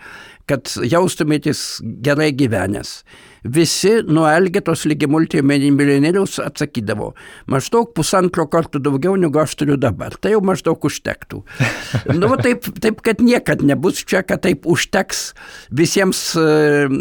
[0.48, 3.03] kad jaustumėtės gerai gyvenęs.
[3.42, 7.11] Visi nuo Elgetos lygi multimilijonieriaus atsakydavo,
[7.50, 10.14] maždaug pusantro kartų daugiau negu aš turiu dabar.
[10.14, 11.42] Tai jau maždaug užtektų.
[12.20, 15.33] nu, taip, taip, kad niekad nebus čia, kad taip užteks
[15.74, 16.46] visiems e,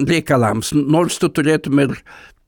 [0.09, 1.95] reikalams, nors tu turėtum ir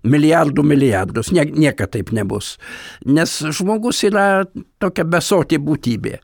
[0.03, 1.32] milijardų milijardus.
[1.36, 2.58] Nie, niekada taip nebus.
[3.06, 4.45] Nes žmogus yra
[4.82, 6.17] tokia besotė būtybė.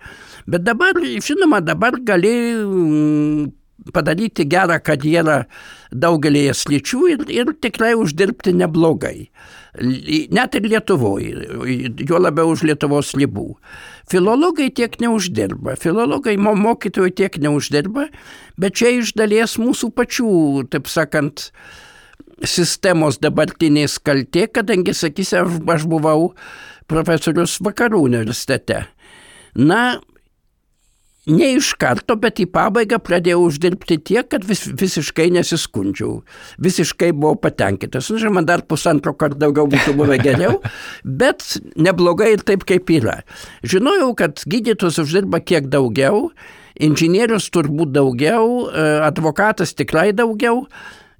[0.49, 3.47] Bet dabar, žinoma, dabar gali mm,
[3.93, 5.43] padaryti gerą karjerą
[5.89, 9.29] daugelėje sličių ir, ir tikrai uždirbti neblogai.
[10.33, 11.45] Net ir Lietuvoje,
[12.09, 13.53] jo labiau už Lietuvos ribų.
[14.09, 18.07] Filologai tiek neuždirba, filologai mokytojai tiek neuždirba,
[18.57, 20.33] bet čia iš dalies mūsų pačių,
[20.73, 21.51] taip sakant,
[22.45, 26.31] sistemos dabartinės kaltė, kadangi, sakysim, aš buvau
[26.89, 28.85] profesorius vakarų universitete.
[29.59, 29.99] Na,
[31.29, 36.19] ne iš karto, bet į pabaigą pradėjau uždirbti tiek, kad vis, visiškai nesiskundžiau.
[36.61, 38.09] Visiškai buvau patenkintas.
[38.11, 40.59] Nu, žinoma, dar pusantro karto daugiau būtų buvę geriau,
[41.21, 41.45] bet
[41.79, 43.19] neblogai ir taip, kaip yra.
[43.63, 46.29] Žinojau, kad gydytojas uždirba kiek daugiau,
[46.79, 50.65] inžinierius turbūt daugiau, e, advokatas tikrai daugiau,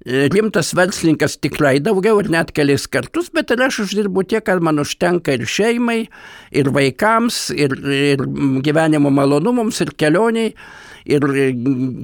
[0.06, 4.80] rimtas verslininkas tikrai daugiau ir net kelis kartus, bet ir aš uždirbu tiek, kad man
[4.80, 6.06] užtenka ir šeimai,
[6.52, 8.24] ir vaikams, ir, ir
[8.64, 10.54] gyvenimo malonumams, ir kelioniai
[11.04, 11.24] ir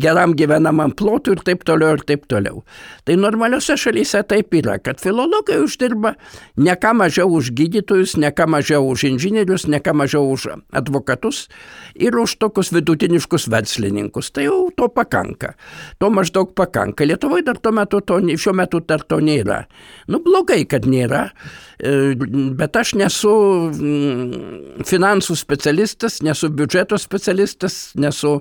[0.02, 2.62] geram gyvenamam plotui ir taip toliau ir taip toliau.
[3.04, 6.14] Tai normaliuose šalyse taip yra, kad filologai uždirba
[6.56, 11.46] ne ką mažiau už gydytojus, ne ką mažiau už inžinierius, ne ką mažiau už advokatus
[11.94, 14.32] ir už tokius vidutiniškus verslininkus.
[14.32, 15.54] Tai jau to pakanka.
[16.00, 17.04] To maždaug pakanka.
[17.04, 19.64] Lietuvoje dar tuo metu to, šiuo metu dar to nėra.
[20.08, 21.28] Nu blogai, kad nėra,
[21.75, 23.32] e, bet aš nesu
[23.70, 28.40] mm, finansų specialistas, nesu biudžeto specialistas, nesu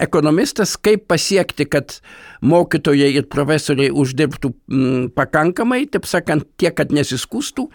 [0.00, 1.98] ekonomistas, kaip pasiekti, kad
[2.42, 7.68] mokytojai ir profesoriai uždirbtų mm, pakankamai, taip sakant, tiek, kad nesiskūstų,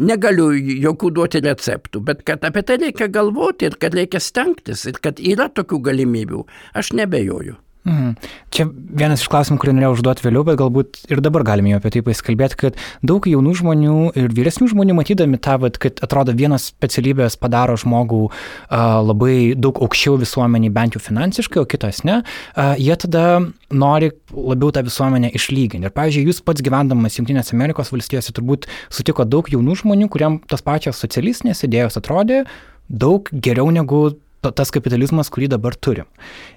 [0.00, 5.02] negaliu jokių duoti receptų, bet kad apie tai reikia galvoti ir kad reikia stengtis ir
[5.02, 6.44] kad yra tokių galimybių,
[6.78, 7.58] aš nebejoju.
[7.84, 8.10] Mhm.
[8.52, 11.94] Čia vienas iš klausimų, kurį norėjau užduoti vėliau, bet galbūt ir dabar galime jau apie
[11.94, 16.68] tai pasikalbėti, kad daug jaunų žmonių ir vyresnių žmonių matydami tą, vat, kad atrodo vienos
[16.74, 22.74] specialybės padaro žmogų uh, labai daug aukščiau visuomenį, bent jau finansiškai, o kitos ne, uh,
[22.76, 23.26] jie tada
[23.72, 25.88] nori labiau tą visuomenę išlyginti.
[25.88, 30.66] Ir, pavyzdžiui, jūs pats gyvendamas Junktinėse Amerikos valstijose turbūt sutiko daug jaunų žmonių, kuriem tos
[30.66, 32.44] pačios socialistinės idėjos atrodė
[32.90, 36.08] daug geriau negu tas kapitalizmas, kurį dabar turim.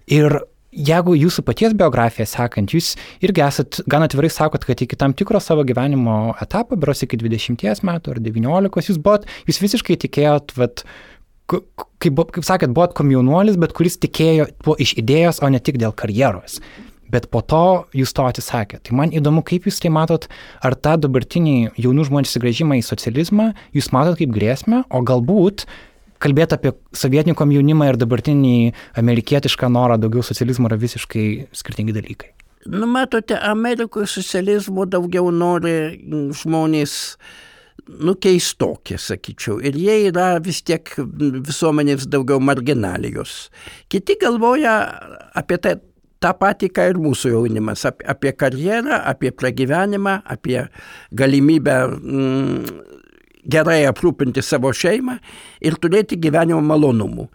[0.08, 0.42] Ir
[0.74, 5.42] jeigu jūsų paties biografiją sekant, jūs irgi esat gan atvirai sakot, kad iki tam tikro
[5.44, 10.86] savo gyvenimo etapo, beros iki 20 metų ar 19, jūs buvot, jūs visiškai tikėjot, vat,
[11.52, 15.96] kaip, kaip sakėt, buvot komjaunuolis, bet kuris tikėjo tuo iš idėjos, o ne tik dėl
[15.96, 16.60] karjeros.
[17.14, 18.88] Bet po to jūs to atsisakėte.
[18.90, 20.26] Tai man įdomu, kaip jūs tai matot,
[20.66, 25.68] ar tą dabartinį jaunų žmonių sugrįžimą į socializmą jūs matot kaip grėsmę, o galbūt
[26.24, 28.56] kalbėti apie sovietinį komjaunimą ir dabartinį
[29.02, 32.34] amerikietišką norą daugiau socializmo yra visiškai skirtingi dalykai.
[32.66, 36.00] Nu, matote, Amerikoje socializmo daugiau nori
[36.40, 36.94] žmonės
[38.00, 39.58] nu, keistokie, sakyčiau.
[39.60, 43.50] Ir jie yra vis tiek visuomenės daugiau marginalijos.
[43.92, 44.78] Kiti galvoja
[45.36, 45.76] apie tai,
[46.24, 50.62] tą patį, ką ir mūsų jaunimas, apie, apie karjerą, apie pragyvenimą, apie
[51.12, 52.93] galimybę mm,
[53.44, 55.18] gerai aprūpinti savo šeimą
[55.64, 57.28] ir turėti gyvenimo malonumų.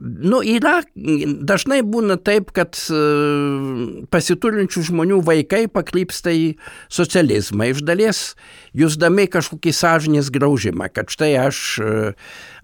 [0.00, 3.00] Nu, yra, dažnai būna taip, kad e,
[4.08, 6.46] pasiturinčių žmonių vaikai pakrypsta į
[6.88, 7.68] socializmą.
[7.74, 8.22] Iš dalies
[8.80, 11.92] jūsdami kažkokį sąžinės graužimą, kad štai aš e,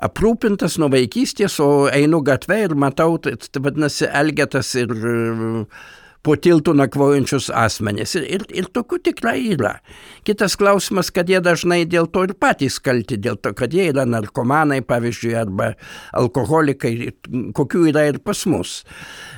[0.09, 4.97] aprūpintas nuo vaikystės, o einu gatvę ir matau, tai, tai vadinasi, Elgetas ir
[6.25, 8.17] po tiltų nakvojančius asmenys.
[8.19, 9.77] Ir, ir, ir tokių tikrai yra.
[10.27, 14.07] Kitas klausimas, kad jie dažnai dėl to ir patys kalti, dėl to, kad jie yra
[14.09, 15.73] narkomanai, pavyzdžiui, arba
[16.17, 17.13] alkoholikai,
[17.57, 18.81] kokių yra ir pas mus.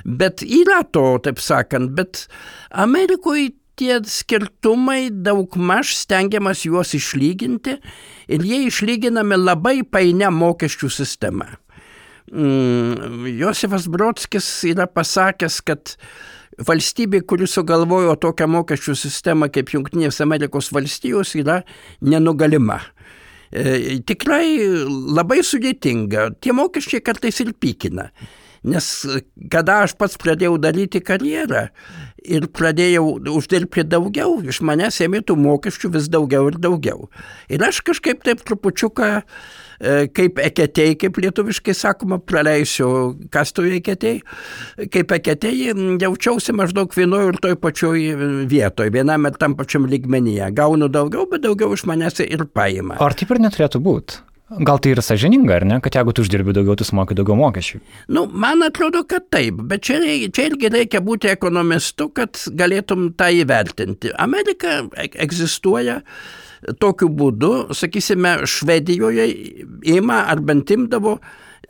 [0.05, 2.27] Bet yra to, taip sakant, bet
[2.69, 7.77] Amerikoje tie skirtumai daug maž stengiamas juos išlyginti
[8.27, 11.53] ir jie išlyginami labai painia mokesčių sistema.
[12.29, 15.95] Mm, Josefas Brodskis yra pasakęs, kad
[16.57, 21.61] valstybė, kuri sugalvojo tokią mokesčių sistemą kaip Junktinės Amerikos valstijos, yra
[22.01, 22.81] nenugalima.
[23.49, 24.59] E, tikrai
[25.09, 26.29] labai sudėtinga.
[26.41, 28.09] Tie mokesčiai kartais ir pykina.
[28.69, 28.85] Nes
[29.47, 31.69] kada aš pats pradėjau daryti karjerą
[32.27, 37.07] ir pradėjau uždirbti daugiau, iš manęs ėmė tų mokesčių vis daugiau ir daugiau.
[37.47, 39.68] Ir aš kažkaip taip trupučiuką E,
[40.15, 42.89] kaip eketei, kaip lietuviškai sakoma, praleisiu
[43.33, 44.15] kastuvį eketei,
[44.91, 45.69] kaip eketei
[46.01, 48.07] jaučiausi maždaug vienoje ir toj pačioj
[48.51, 50.51] vietoje, vienam ir tam pačiam lygmenyje.
[50.57, 52.99] Gaunu daugiau, bet daugiau iš manęs ir paima.
[52.99, 54.25] Ar taip ir neturėtų būti?
[54.49, 57.79] Gal tai yra sažininga, ar ne, kad jeigu tu uždirbi daugiau, tu sumoki daugiau mokesčių?
[58.15, 59.99] Nu, man atrodo, kad taip, bet čia,
[60.33, 64.09] čia irgi reikia būti ekonomistu, kad galėtum tą įvertinti.
[64.17, 65.99] Amerika e, egzistuoja
[66.79, 69.29] tokiu būdu, sakysime, Švedijoje
[69.95, 71.19] ima ar bent imdavo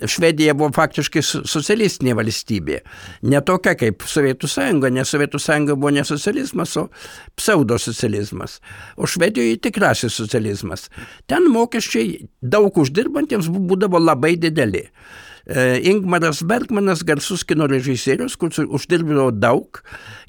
[0.08, 2.80] Švedija buvo faktiškai socialistinė valstybė.
[3.28, 6.88] Ne tokia kaip Sovietų sąjunga, nes Sovietų sąjunga buvo ne socializmas, o
[7.39, 8.60] pseudosocializmas.
[8.95, 10.88] O Švedijoje tikrasis socializmas.
[11.28, 14.86] Ten mokesčiai daug uždirbantiems būdavo labai dideli.
[15.49, 19.82] E, Ingmaras Bergmanas, garsus kino režisierius, kuris uždirbdavo daug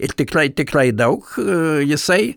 [0.03, 2.35] ir tikrai, tikrai daug, e, jisai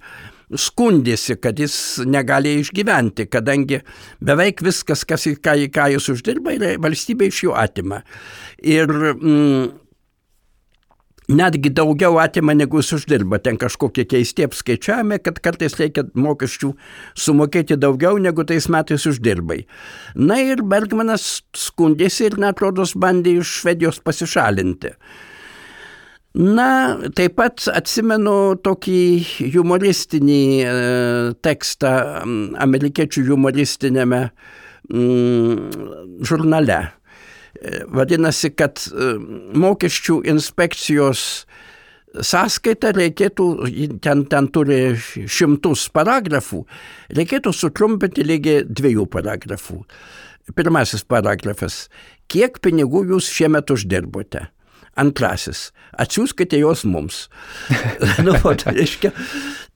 [0.51, 1.75] skundėsi, kad jis
[2.05, 3.81] negali išgyventi, kadangi
[4.23, 8.01] beveik viskas, kas, ką, ką jis uždirba, valstybė iš jų atima.
[8.63, 9.71] Ir mm,
[11.29, 13.39] netgi daugiau atima, negu jis uždirba.
[13.43, 16.73] Ten kažkokie keisti apskaičiavimai, kad kartais reikia mokesčių
[17.25, 19.63] sumokėti daugiau, negu tais metais uždirbai.
[20.15, 24.93] Na ir Bergmanas skundėsi ir, netrodos, bandė iš Švedijos pasišalinti.
[26.33, 29.01] Na, taip pat atsimenu tokį
[29.53, 30.71] humoristinį e,
[31.45, 31.91] tekstą
[32.65, 34.21] amerikiečių humoristinėme
[34.89, 35.59] mm,
[36.25, 36.79] žurnale.
[37.53, 39.11] E, vadinasi, kad e,
[39.61, 41.45] mokesčių inspekcijos
[42.17, 43.47] sąskaitą reikėtų,
[44.01, 46.63] ten, ten turi šimtus paragrafų,
[47.13, 49.83] reikėtų sutrumpinti lygiai dviejų paragrafų.
[50.57, 51.87] Pirmasis paragrafas.
[52.25, 54.47] Kiek pinigų jūs šiemet uždirbote?
[54.99, 57.27] Antrasis, atsiųskite juos mums.
[58.25, 59.09] nu, tai reiškia,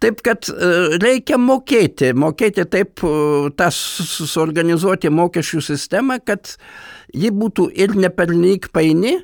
[0.03, 0.69] taip, kad e,
[1.01, 6.53] reikia mokėti, mokėti taip, e, tą suorganizuoti mokesčių sistemą, kad
[7.15, 9.17] ji būtų ir nepernelyg paini,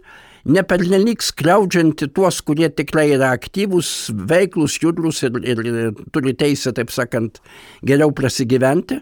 [0.43, 6.91] nepernelyg skriaudžianti tuos, kurie tikrai yra aktyvūs, veiklus, judrus ir, ir, ir turi teisę, taip
[6.91, 7.39] sakant,
[7.85, 8.99] geriau prasigyventi.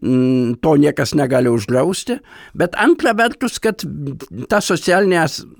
[0.00, 2.20] Mm, to niekas negali uždrausti,
[2.56, 3.82] bet antra vertus, kad
[4.48, 5.18] ta socialinė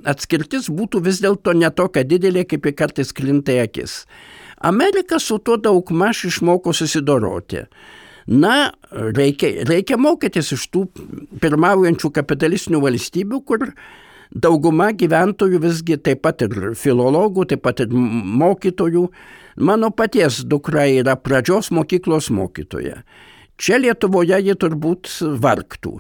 [0.09, 4.05] atskirtis būtų vis dėlto netokia didelė, kaip į kartais klintai akis.
[4.63, 7.65] Amerika su tuo daug maž išmoko susidoroti.
[8.31, 10.85] Na, reikia, reikia mokytis iš tų
[11.43, 13.67] pirmaujančių kapitalistinių valstybių, kur
[14.31, 19.09] dauguma gyventojų visgi taip pat ir filologų, taip pat ir mokytojų.
[19.61, 23.03] Mano paties dukra yra pradžios mokyklos mokytoja.
[23.61, 25.11] Čia Lietuvoje ji turbūt
[25.43, 25.99] vargtų.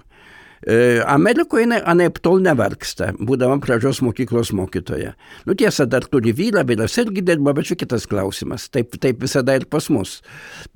[0.66, 5.14] E, Amerikoje jinai anaip tol nevargsta, būdama pradžios mokyklos mokytoja.
[5.48, 8.68] Nu tiesa, dar turi vyrą, vyras irgi dirba, bet čia kitas klausimas.
[8.68, 10.18] Taip, taip visada ir pas mus.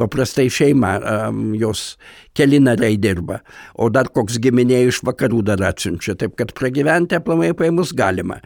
[0.00, 1.98] Paprastai šeima um, jos
[2.36, 3.42] keli nariai dirba,
[3.76, 8.40] o dar koks giminė iš vakarų dar atsiunčia, taip kad pragyventi aplamai paėmus galima.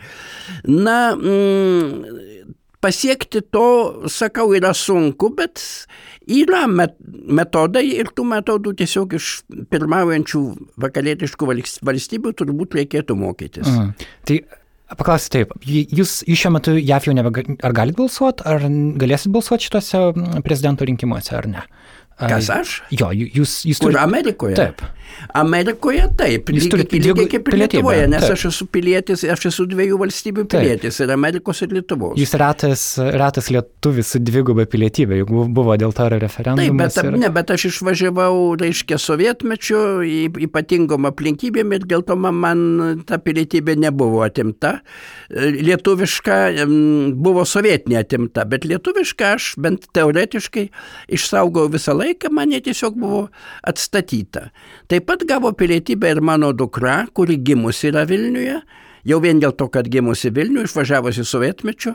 [0.66, 3.68] Na, mm, pasiekti to,
[4.12, 5.62] sakau, yra sunku, bet
[6.28, 9.32] yra metodai ir tų metodų tiesiog iš
[9.72, 10.44] pirmaujančių
[10.84, 11.50] vakarietiškų
[11.88, 13.68] valstybių turbūt reikėtų mokytis.
[13.68, 14.08] Mhm.
[14.28, 14.40] Tai
[14.88, 18.62] Paklausiu taip, jūs, jūs šiuo metu JAF jau nebe, ar galite balsuoti, ar
[18.96, 20.00] galėsit balsuoti šituose
[20.46, 21.64] prezidento rinkimuose, ar ne?
[22.18, 22.78] Kas aš?
[22.90, 24.00] Jo, jūs, jūs turite.
[24.02, 24.56] Amerikoje?
[24.58, 24.82] Taip.
[25.36, 28.34] Amerikoje taip, Jūs lygiai, turit lygiai dvigubą kaip ir Lietuvoje, nes taip.
[28.36, 30.62] aš esu pilietis, aš esu dviejų valstybių Taip.
[30.62, 32.14] pilietis ir Amerikos ir Lietuvos.
[32.20, 32.84] Jūs retas,
[33.16, 37.10] retas lietuvis su dviguba pilietybė, juk buvo dėl to ir Taip, bet, ir...
[37.18, 39.80] ne, bet aš išvažiavau, reiškia, sovietmečiu,
[40.48, 44.78] ypatingom aplinkybėm ir dėl to man, man ta pilietybė nebuvo atimta.
[45.34, 46.38] Lietuviška
[47.18, 50.68] buvo sovietinė atimta, bet lietuviška aš bent teoretiškai
[51.18, 53.28] išsaugau visą laiką, man jie tiesiog buvo
[53.62, 54.48] atstatyta.
[54.88, 58.60] Taip pat gavo pilietybę ir mano dukra, kuri gimusi yra Vilniuje,
[59.04, 61.94] jau vien dėl to, kad gimusi Vilniuje, išvažiavusi sovietmečiu.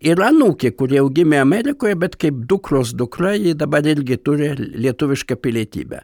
[0.00, 5.36] Ir anūkė, kurie jau gimė Amerikoje, bet kaip dukros dukra, ji dabar irgi turi lietuvišką
[5.36, 6.00] pilietybę.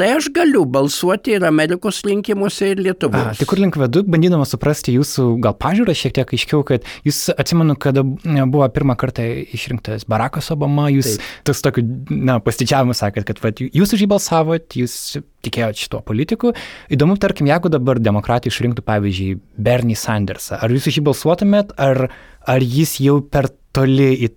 [0.00, 3.36] Tai aš galiu balsuoti ir Amerikos rinkimuose, ir A, Lietuvos.
[3.36, 7.76] tai kur link vedu, bandydama suprasti jūsų gal pažiūrą šiek tiek aiškiau, kad jūs atsimenu,
[7.76, 11.28] kada buvo pirmą kartą išrinktas Barackas Obama, jūs Taip.
[11.50, 14.96] tas tokiu, na, pasidžiavimu sakėt, kad vat, jūs už jį balsavot, jūs
[15.44, 16.54] tikėjot šituo politiku.
[16.88, 22.06] Įdomu, tarkim, jeigu dabar demokratai išrinktų, pavyzdžiui, Bernie Sandersą, ar jūs už jį balsuotumėt, ar,
[22.48, 24.28] ar jis jau per toli į,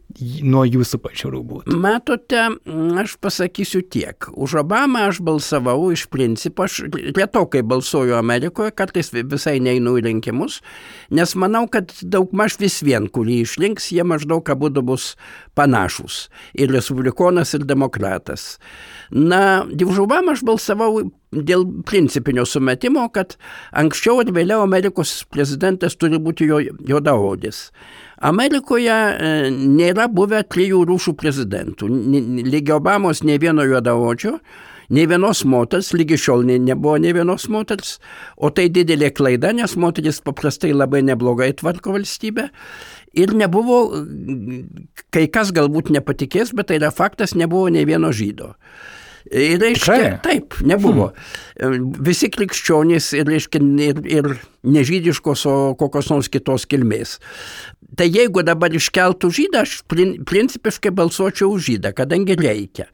[0.46, 1.78] nuo jūsų pažiūrų būtų?
[1.82, 2.42] Matote,
[3.02, 4.28] aš pasakysiu tiek.
[4.34, 6.84] Už Obamą aš balsavau iš principo, aš
[7.18, 10.62] retokai balsuoju Amerikoje, kartais vi- visai neinu į rinkimus,
[11.10, 15.16] nes manau, kad daugmaž vis vien, kurį išrinks, jie maždaug abu bus
[15.56, 16.30] panašus.
[16.54, 18.60] Ir respublikonas, ir demokratas.
[19.12, 23.38] Na, už Obamą aš balsavau dėl principinio sumetimo, kad
[23.74, 27.72] anksčiau ar vėliau Amerikos prezidentas turi būti jo, juodaodis.
[28.24, 31.90] Amerikoje e, nėra buvę trijų rūšių prezidentų.
[32.48, 34.38] Lygi Obamos nei vieno juodaodžio,
[34.96, 37.98] nei vienos moters, lygi šiol ne, nebuvo nei vienos moters,
[38.38, 42.50] o tai didelė klaida, nes moteris paprastai labai neblogai tvarko valstybę.
[43.14, 43.84] Ir nebuvo,
[45.14, 48.54] kai kas galbūt nepatikės, bet tai yra faktas, nebuvo nei vieno žydo.
[49.32, 51.12] Ir reiškia, taip, nebuvo.
[52.04, 54.28] Visi krikščionys ir, reiškia, ir, ir
[54.68, 57.16] nežydiškos, o kokios nors kitos kilmės.
[57.98, 62.88] Tai jeigu dabar iškeltų žydą, aš prin, principiškai balsuočiau už žydą, kadangi reikia.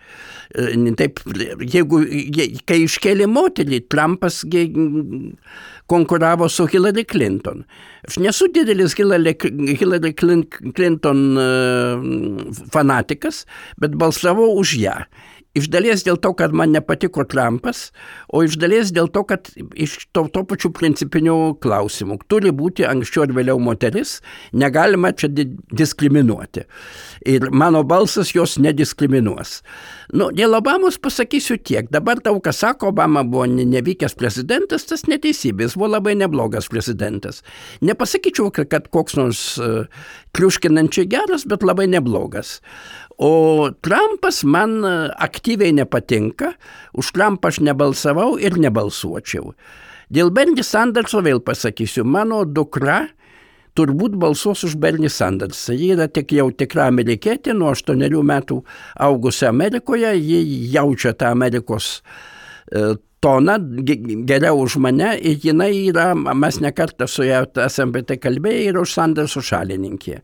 [0.56, 1.22] E, Taip,
[1.62, 4.42] jeigu, je- kai iškėlė moterį, Trumpas
[5.88, 7.64] konkuravo su Hillary Clinton.
[8.08, 9.34] Aš nesu didelis Hillary,
[9.80, 11.48] Hillary Clin- Clinton e,
[12.74, 13.46] fanatikas,
[13.78, 14.98] bet balsavau už ją.
[15.58, 17.90] Iš dalies dėl to, kad man nepatiko Trumpas,
[18.30, 22.20] o iš dalies dėl to, kad iš to, to pačių principinių klausimų.
[22.30, 24.20] Turi būti anksčiau ar vėliau moteris,
[24.54, 26.68] negalima čia di diskriminuoti.
[27.28, 29.60] Ir mano balsas jos nediskriminuos.
[30.16, 31.90] Nu, dėl Obamos pasakysiu tiek.
[31.92, 37.44] Dabar daug kas sako, Obama buvo ne- nevykęs prezidentas, tas neteisybės, buvo labai neblogas prezidentas.
[37.82, 39.86] Nepasakyčiau, kad, koks nors uh,
[40.38, 42.60] kliuškinančiai geras, bet labai neblogas.
[43.20, 46.54] O Trumpas man e, aktyviai nepatinka,
[46.96, 49.52] už Trumpą aš nebalsavau ir nebalsuočiau.
[50.10, 53.10] Dėl Bernie Sanderso vėl pasakysiu, mano dukra
[53.78, 55.74] turbūt balsuos už Bernie Sandersą.
[55.78, 58.62] Ji yra tik jau tikra amerikietė, nuo 8 metų
[58.96, 60.42] augusi Amerikoje, ji
[60.74, 62.02] jaučia tą Amerikos
[62.72, 68.06] e, toną ge- geriau už mane ir jinai yra, mes nekartą su ją esame apie
[68.08, 70.22] tai kalbėję, yra už Sanderso šalininkė.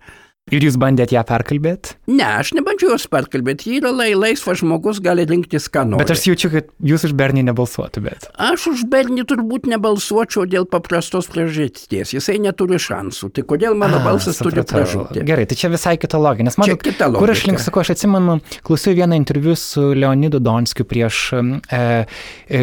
[0.53, 1.95] Ir jūs bandėt ją perkalbėti?
[2.05, 6.03] Ne, aš nebandžiau jos perkalbėti, ji yra lai, laisvas žmogus, gali rinktis, ką nori.
[6.03, 8.27] Bet aš jaučiu, kad jūs už Bernį nebalsuotumėt.
[8.37, 12.13] Aš už Bernį turbūt nebalsuočiau dėl paprastos priežasties.
[12.13, 13.31] Jisai neturi šansų.
[13.33, 14.83] Tai kodėl mano A, balsas turi supratau.
[14.83, 15.23] pražūti?
[15.25, 16.45] Gerai, tai čia visai kita logika.
[16.45, 17.49] Nes man, kita kur aš logika.
[17.49, 18.37] link sakau, aš atsimenu,
[18.69, 21.41] klausiau vieną interviu su Leonidu Donskiu prieš e,
[21.73, 21.81] e,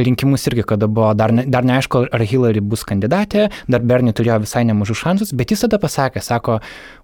[0.07, 4.39] rinkimus irgi, kada buvo dar, ne, dar neaišku, ar Hillary bus kandidatė, dar Bernie turėjo
[4.47, 6.61] visai nemažus šansus, bet jis tada pasakė, sako,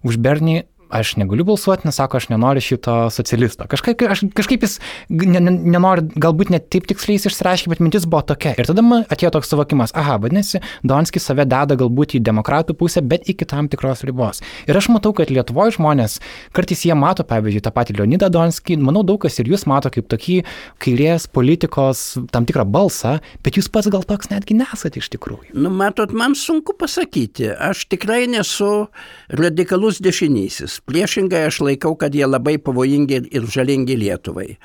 [0.07, 3.67] už Bernie aš negaliu balsuoti, nes sako, aš nenoriu šito socialisto.
[3.69, 4.77] Kažkaip, aš, kažkaip jis
[5.09, 8.55] ne, ne, nenori, galbūt net taip tiksliai jis išsireiškė, bet mintis buvo tokia.
[8.59, 13.03] Ir tada man atėjo toks suvokimas, aha, vadinasi, Donskis save deda galbūt į demokratų pusę,
[13.05, 14.41] bet iki tam tikros ribos.
[14.69, 16.19] Ir aš matau, kad Lietuvoje žmonės,
[16.55, 20.09] kartais jie mato, pavyzdžiui, tą patį Leonidą Donskį, manau, daug kas ir jūs mato kaip
[20.09, 20.39] tokį
[20.81, 25.53] kairės politikos tam tikrą balsą, bet jūs pats gal toks netgi nesate iš tikrųjų.
[25.53, 27.51] Nu, matot, man sunku pasakyti.
[27.69, 28.89] Aš tikrai nesu
[29.29, 30.78] radikalus dešinysis.
[30.87, 34.57] Priešingai aš laikau, kad jie labai pavojingi ir- žalingi Lietuvai.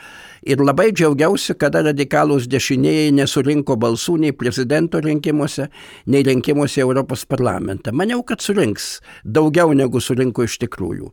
[0.45, 5.69] Ir labai džiaugiausi, kada radikalūs dešinėjai nesurinko balsų nei prezidento rinkimuose,
[6.07, 7.93] nei rinkimuose Europos parlamentą.
[7.93, 11.11] Maniau, kad surinks daugiau negu surinko iš tikrųjų.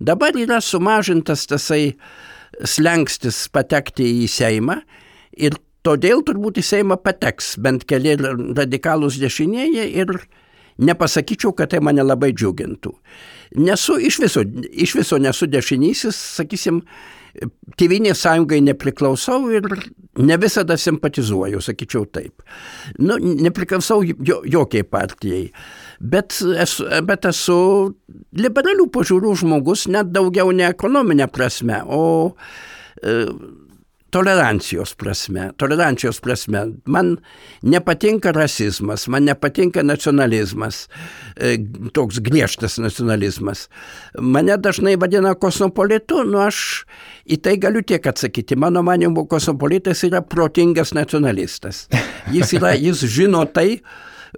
[0.00, 1.94] Dabar yra sumažintas tasai
[2.62, 4.82] slengstis patekti į Seimą
[5.36, 10.18] ir todėl turbūt į Seimą pateks bent keli radikalūs dešinieji ir
[10.78, 12.94] nepasakyčiau, kad tai mane labai džiugintų.
[13.64, 16.82] Nesu iš viso, iš viso nesu dešinysis, sakysim,
[17.74, 19.64] Tėvinės sąjungai nepriklausau ir
[20.22, 22.44] ne visada simpatizuoju, sakyčiau taip.
[23.02, 25.48] Nu, nepriklausau jo, jokiai partijai.
[25.98, 27.56] Bet esu, bet esu
[28.38, 33.16] liberalių požiūrių žmogus, net daugiau ne ekonominė prasme, o e,
[34.14, 36.60] tolerancijos prasme, tolerancijos prasme.
[36.86, 37.16] Man
[37.62, 40.88] nepatinka rasizmas, man nepatinka nacionalizmas,
[41.36, 41.56] e,
[41.92, 43.66] toks griežtas nacionalizmas.
[44.20, 46.84] Mane dažnai vadina kosmopolitu, nu aš
[47.26, 48.54] į tai galiu tiek atsakyti.
[48.54, 51.88] Mano manimu, kosmopolitas yra protingas nacionalistas.
[52.30, 53.80] Jis, yra, jis žino tai,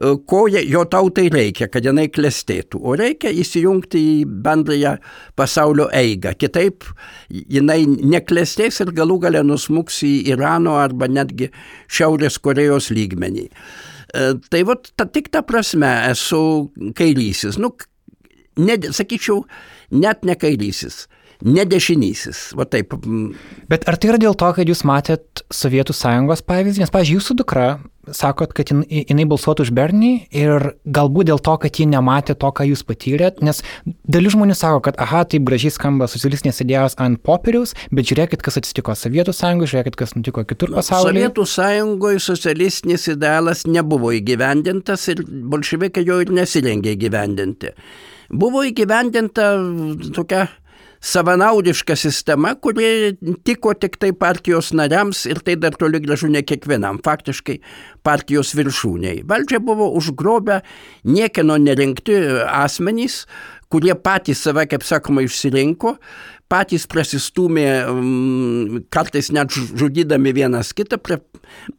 [0.01, 2.81] ko jo tautai reikia, kad jinai klestėtų.
[2.85, 4.97] O reikia įsijungti į bendrąją
[5.39, 6.35] pasaulio eigą.
[6.37, 6.85] Kitaip
[7.31, 11.51] jinai neklestės ir galų galę nusmuks į Irano arba netgi
[11.89, 13.47] Šiaurės Korejos lygmenį.
[13.47, 16.43] E, tai va, ta, tik ta prasme esu
[16.99, 17.61] kairysis.
[17.63, 17.73] Nu,
[18.61, 19.45] ne, sakyčiau,
[19.97, 21.07] net ne kairysis
[21.45, 22.53] nedešinysis.
[22.57, 22.95] Va taip.
[23.71, 26.85] Bet ar tai yra dėl to, kad jūs matėt Sovietų sąjungos pavyzdį?
[26.85, 27.67] Nes, pažiūrėjau, jūsų dukra,
[28.15, 32.67] sakot, kad jinai balsuotų už Bernį ir galbūt dėl to, kad ji nematė to, ką
[32.71, 33.63] jūs patyrėt, nes
[34.07, 38.61] dalis žmonių sako, kad, aha, taip gražiai skamba socialistinės idėjos ant popieriaus, bet žiūrėkit, kas
[38.61, 41.27] atsitiko Sovietų sąjungoje, žiūrėkit, kas nutiko kitur pasaulyje.
[41.27, 47.75] Sovietų sąjungoje socialistinis idealas nebuvo įgyvendintas ir bolševikai jo ir nesirengė įgyvendinti.
[48.31, 49.53] Buvo įgyvendinta
[50.15, 50.47] tokia
[51.01, 57.01] savanaudiška sistema, kuri tiko tik tai partijos nariams ir tai dar toli gražu ne kiekvienam,
[57.05, 57.59] faktiškai
[58.07, 59.25] partijos viršūniai.
[59.29, 60.61] Valdžia buvo užgrobę
[61.05, 62.17] niekino nerinkti
[62.47, 63.25] asmenys,
[63.73, 65.97] kurie patys save, kaip sakoma, išsirinko,
[66.51, 71.01] patys prasistumė, mm, kartais net žudydami vienas kitą,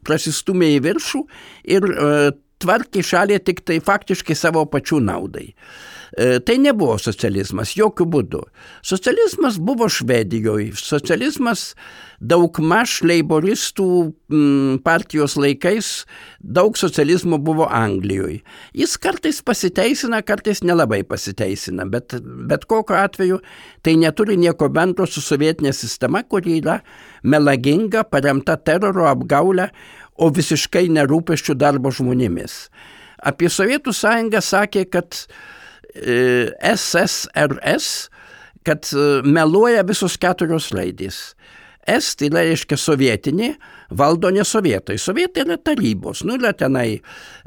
[0.05, 1.23] prasistumė į viršų
[1.77, 2.11] ir e,
[2.63, 5.51] tvarkė šalį tik tai faktiškai savo pačių naudai.
[6.15, 8.41] E, tai nebuvo socializmas, jokių būdų.
[8.85, 11.73] Socializmas buvo Švedijoje, socializmas
[12.17, 13.87] daugmaž leiboristų
[14.31, 15.91] mm, partijos laikais,
[16.39, 18.39] daug socializmo buvo Anglijoje.
[18.77, 22.15] Jis kartais pasiteisina, kartais nelabai pasiteisina, bet,
[22.49, 23.41] bet kokiu atveju
[23.85, 26.79] tai neturi nieko bendro su sovietinė sistema, kuri yra
[27.27, 29.69] melaginga, paremta teroro apgaulę,
[30.17, 32.67] o visiškai nerūpeščių darbo žmonėmis.
[33.17, 35.25] Apie Sovietų sąjungą sakė, kad
[36.61, 38.09] SSRS,
[38.67, 41.33] kad e, meluoja visos keturios raidės.
[41.87, 43.53] S tai reiškia sovietinė,
[43.89, 44.97] valdo ne sovietai.
[44.97, 46.99] Sovietai yra tarybos, nu yra tenai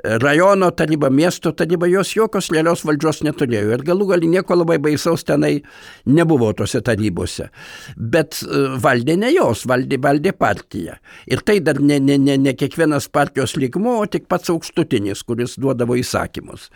[0.04, 5.24] rajono taryba, miesto taryba, jos jokios realios valdžios neturėjo ir galų gali nieko labai baisaus
[5.28, 5.60] tenai
[6.06, 7.50] nebuvo tose tarybose.
[7.96, 10.96] Bet e, valdė ne jos, valdė, valdė partija.
[11.30, 15.58] Ir tai dar ne, ne, ne, ne kiekvienas partijos lygmo, o tik pats aukštutinis, kuris
[15.60, 16.70] duodavo įsakymus.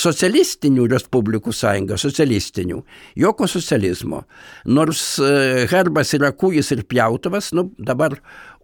[0.00, 2.82] Socialistinių respublikų sąjunga, socialistinių,
[3.20, 4.24] jokio socializmo.
[4.70, 8.18] Nors e, herbas yra kūjis ir pjautuvas, nu dabar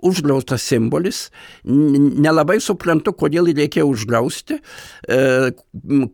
[0.07, 1.29] uždraustas simbolis,
[1.65, 4.61] nelabai suprantu, kodėl jį reikėjo uždrausti.
[5.09, 5.19] E,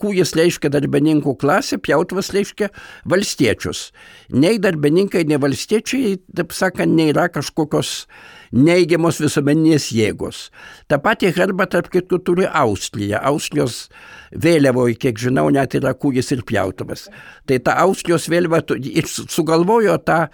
[0.02, 2.70] kūjas reiškia darbininkų klasę, pjautuvas reiškia
[3.08, 3.90] valstiečius.
[4.34, 8.02] Nei darbininkai, nei valstiečiai, taip sakant, nėra kažkokios
[8.56, 10.46] neigiamos visuomeninės jėgos.
[10.90, 13.20] Ta pati herba, tarp kitų, turi Austrija.
[13.26, 13.86] Austrijos
[14.32, 17.06] vėliavoje, kiek žinau, net yra kūjas ir pjautuvas.
[17.46, 20.26] Tai ta Austrijos vėliava ir sugalvojo tą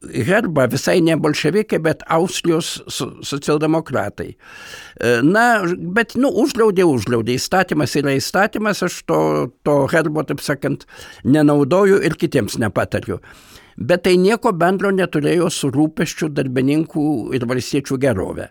[0.00, 4.30] herbą visai ne bolševikai, bet Austrijos socialdemokratai.
[4.32, 5.44] E, na,
[5.76, 7.36] bet, nu, uždraudė, uždraudė.
[7.36, 9.20] Įstatymas yra įstatymas, aš to,
[9.66, 10.86] to herbo, taip sakant,
[11.24, 13.20] nenaudoju ir kitiems nepatariu.
[13.80, 17.04] Bet tai nieko bendro neturėjo su rūpeščių darbininkų
[17.36, 18.50] ir valstiečių gerovė.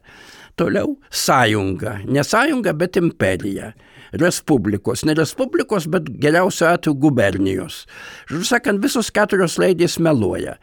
[0.60, 2.00] Toliau sąjunga.
[2.10, 3.74] Ne sąjunga, bet imperija
[4.20, 5.06] respublikos.
[5.06, 7.84] Ne respublikos, bet geriausiu atveju gubernijos.
[8.30, 10.58] Žodžiu sakant, visos keturios raidės meluoja.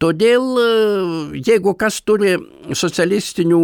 [0.00, 2.38] Todėl, e, jeigu kas turi
[2.72, 3.60] socialistinių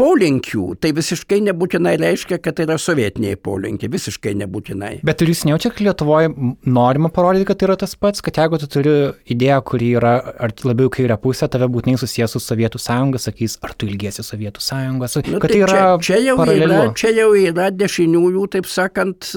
[0.00, 4.92] polinkių, tai visiškai nebūtinai reiškia, kad tai yra sovietiniai polinkiai, visiškai nebūtinai.
[5.06, 6.30] Bet ir jūs nejaučiate, kad Lietuvoje
[6.64, 8.94] norima parodyti, kad tai yra tas pats, kad jeigu tu turi
[9.34, 13.74] idėją, kuri yra ar labiau kairė pusė, tave būtinai susijęs su Sovietų sąjunga, sakys, ar
[13.76, 16.78] tu ilgėsi Sovietų sąjungos, nu, kad tai, tai yra čia, čia, jau paralelu.
[16.78, 19.30] yra, čia jau yra dešiniųjų, taip sakant,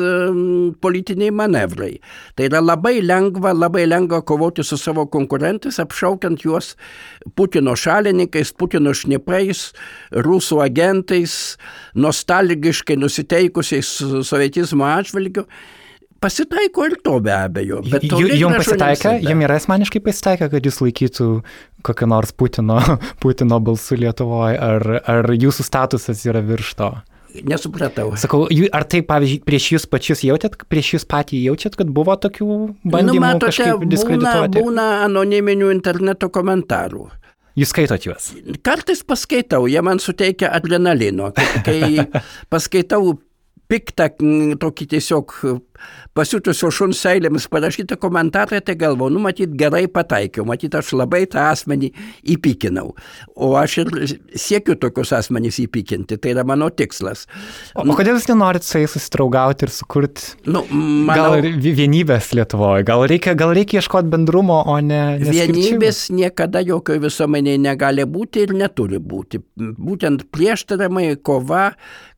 [0.83, 1.91] politiniai manevrai.
[2.37, 6.73] Tai yra labai lengva, labai lengva kovoti su savo konkurentais, apšaukiant juos
[7.35, 9.67] Putino šalininkais, Putino šnipais,
[10.23, 11.57] rusų rusų agentais,
[11.95, 15.47] nostalgiškai nusiteikusiais sovietizmo atžvilgiu.
[16.23, 17.81] Pasitaiko ir to be abejo.
[17.83, 21.41] Jums pasitaikė, jums yra asmeniškai pasitaikė, kad jūs laikytų
[21.83, 22.79] kokią nors Putino,
[23.21, 26.93] Putino balsų Lietuvoje, ar, ar jūsų statusas yra virš to?
[27.33, 28.11] nesupratau.
[28.13, 32.45] Sakau, ar tai, pavyzdžiui, prieš jūs pačius jautėt, prieš jūs patį jaučiat, kad buvo tokių
[32.85, 34.61] bandymų nu, matote, kažkaip būna, diskredituoti?
[34.61, 37.07] būna anoniminių interneto komentarų.
[37.59, 38.31] Jūs skaitot juos.
[38.65, 41.29] Kartais paskaitau, jie man suteikia adrenalino.
[41.37, 42.05] Kai, kai
[42.53, 43.13] paskaitau
[43.69, 44.09] piktą,
[44.61, 45.35] tokį tiesiog
[46.17, 51.47] pasiutusio šuns seilėmis parašytą komentarą, tai galvoju, nu matyt, gerai pataikiau, matyt, aš labai tą
[51.51, 51.91] asmenį
[52.35, 52.93] įpikinau.
[53.35, 53.93] O aš ir
[54.39, 57.25] siekiu tokius asmenys įpikinti, tai yra mano tikslas.
[57.73, 62.83] O, o kodėl jūs nenorit su jais susitraugauti ir sukurti Nu, Manau, gal vienybės Lietuvoje?
[62.87, 65.01] Gal reikia, gal reikia ieškoti bendrumo, o ne...
[65.23, 69.41] Vienybės niekada jokio visuomeniai negali būti ir neturi būti.
[69.57, 71.71] Būtent prieštaramai, kova,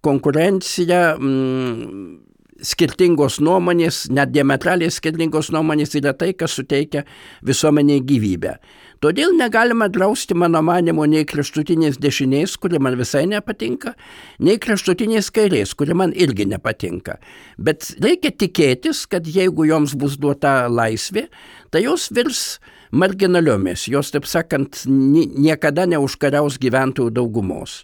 [0.06, 2.35] konkurencija, mm,
[2.66, 7.06] skirtingos nuomonės, net diametraliai skirtingos nuomonės yra tai, kas suteikia
[7.46, 8.58] visuomeniai gyvybę.
[9.04, 13.94] Todėl negalima drausti, mano manimo, nei kraštutinės dešinės, kuri man visai nepatinka,
[14.40, 17.20] nei kraštutinės kairės, kuri man irgi nepatinka.
[17.62, 21.28] Bet reikia tikėtis, kad jeigu joms bus duota laisvė,
[21.70, 22.46] tai jos virs
[22.96, 27.84] marginaliomis, jos, taip sakant, ni- niekada neužkariaus gyventojų daugumos.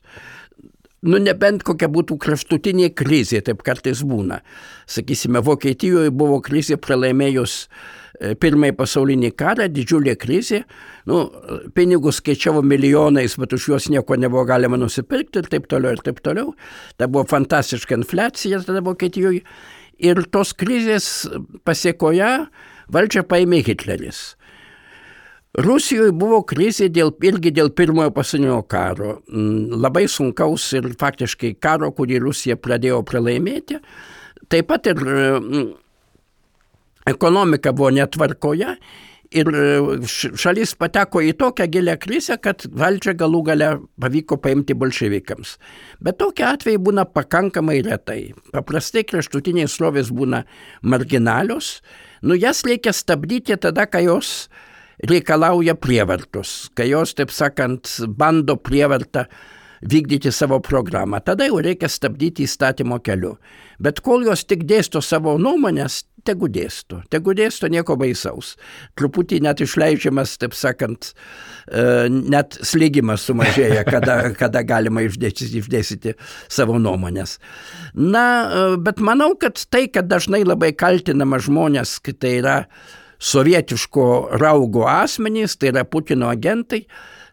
[1.01, 4.43] Nu, nebent kokia būtų kraštutinė krizė, taip kartais būna.
[4.85, 10.59] Sakysime, Vokietijoje buvo krizė pralaimėjus e, pirmąjį pasaulinį karą, didžiulė krizė.
[11.09, 11.23] Nu,
[11.73, 16.21] pinigus skaičiavo milijonais, bet už juos nieko nebuvo galima nusipirkti ir taip toliau, ir taip
[16.21, 16.53] toliau.
[17.01, 19.41] Tai buvo fantastiška infliacija tada Vokietijoje.
[20.05, 21.07] Ir tos krizės
[21.65, 22.29] pasiekoje
[22.93, 24.21] valdžią paėmė Hitleris.
[25.59, 29.17] Rusijoje buvo krizė dėl, irgi dėl pirmojo pasaulinio karo.
[29.27, 33.81] Mm, Labai sunkaus ir faktiškai karo, kurį Rusija pradėjo pralaimėti.
[34.47, 35.65] Taip pat ir mm,
[37.11, 38.77] ekonomika buvo netvarkoje
[39.31, 39.51] ir
[40.07, 45.57] š- šalis pateko į tokią gilę krizę, kad valdžią galų gale pavyko paimti bolševikams.
[45.99, 48.31] Bet tokie atvejai būna pakankamai retai.
[48.55, 50.45] Paprastai kraštutiniai srovės būna
[50.83, 51.81] marginalios.
[52.23, 54.47] Nu, jas reikia stabdyti tada, kai jos
[55.09, 59.25] reikalauja prievartos, kai jos, taip sakant, bando prievartą
[59.81, 61.19] vykdyti savo programą.
[61.25, 63.35] Tada jau reikia stabdyti įstatymo keliu.
[63.81, 66.99] Bet kol jos tik dėsto savo nuomonės, tegu dėsto.
[67.09, 68.53] Tegu dėsto nieko baisaus.
[68.99, 71.11] Truputį net išleidžiamas, taip sakant,
[71.65, 77.39] e, net slėgimas sumažėja, kada, kada galima išdėstyti, išdėstyti savo nuomonės.
[77.97, 82.57] Na, e, bet manau, kad tai, kad dažnai labai kaltinama žmonės, kad tai yra
[83.21, 84.05] sovietiško
[84.41, 86.85] raugo asmenys, tai yra Putino agentai,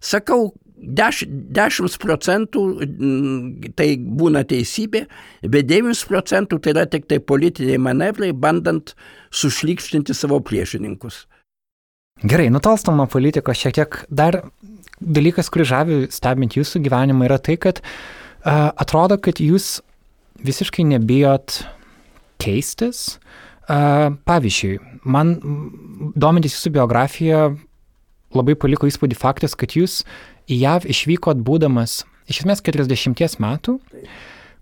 [0.05, 5.07] sakau, 10 procentų mm, tai būna teisybė,
[5.43, 8.95] bet 9 procentų tai yra tik tai politiniai manevrai, bandant
[9.34, 11.24] sušlykštinti savo priešininkus.
[12.22, 13.99] Gerai, nutolstam nuo politikos šiek tiek.
[14.11, 14.41] Dar
[14.99, 19.78] dalykas, kurį žavi stebint jūsų gyvenimą, yra tai, kad uh, atrodo, kad jūs
[20.43, 21.61] visiškai nebijot
[22.43, 23.18] keistis.
[23.68, 24.78] Uh, pavyzdžiui,
[25.09, 25.34] man
[26.16, 27.42] domintis jūsų biografiją
[28.36, 30.02] labai paliko įspūdį faktas, kad jūs
[30.48, 33.78] į JAV išvykot būdamas iš esmės 40 metų,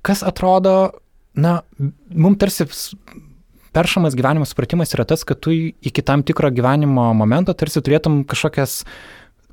[0.07, 0.95] kas atrodo,
[1.35, 1.61] na,
[2.15, 2.69] mums tarsi
[3.77, 8.85] peršamas gyvenimo supratimas yra tas, kad tu iki tam tikro gyvenimo momento tarsi turėtum kažkokias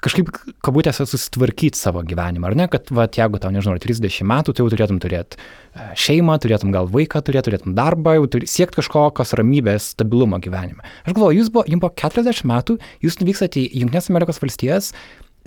[0.04, 0.30] kažkaip
[0.66, 4.72] kabutėse susitvarkyti savo gyvenimą, ar ne, kad, va, jeigu tau, nežinau, 30 metų, tai jau
[4.74, 5.40] turėtum turėti
[6.00, 10.86] šeimą, turėtum gal vaiką, turėtum, turėtum darbą, jau turi siekti kažkokios ramybės, stabilumo gyvenime.
[11.08, 14.94] Aš galvoju, jūs buvo, jums buvo 40 metų, jūs nuvykstate į Junktinės Amerikos valstijas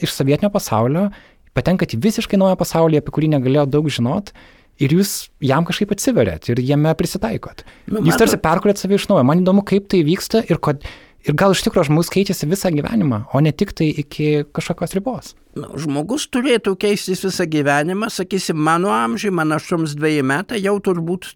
[0.02, 1.08] iš sovietinio pasaulio,
[1.56, 4.34] patenkate į visiškai naują pasaulį, apie kurį negalėjo daug žinot.
[4.76, 7.62] Ir jūs jam kažkaip atsiverėt ir jame prisitaikot.
[7.88, 9.22] Nu, Jūs tarsi perkuriat save iš naujo.
[9.24, 10.84] Man įdomu, kaip tai vyksta ir, kod,
[11.26, 15.34] ir gal iš tikrųjų žmogus keičiasi visą gyvenimą, o ne tik tai iki kažkokios ribos.
[15.56, 21.32] Nu, žmogus turėtų keistis visą gyvenimą, sakysim, mano amžiui, man 82 metai, jau turbūt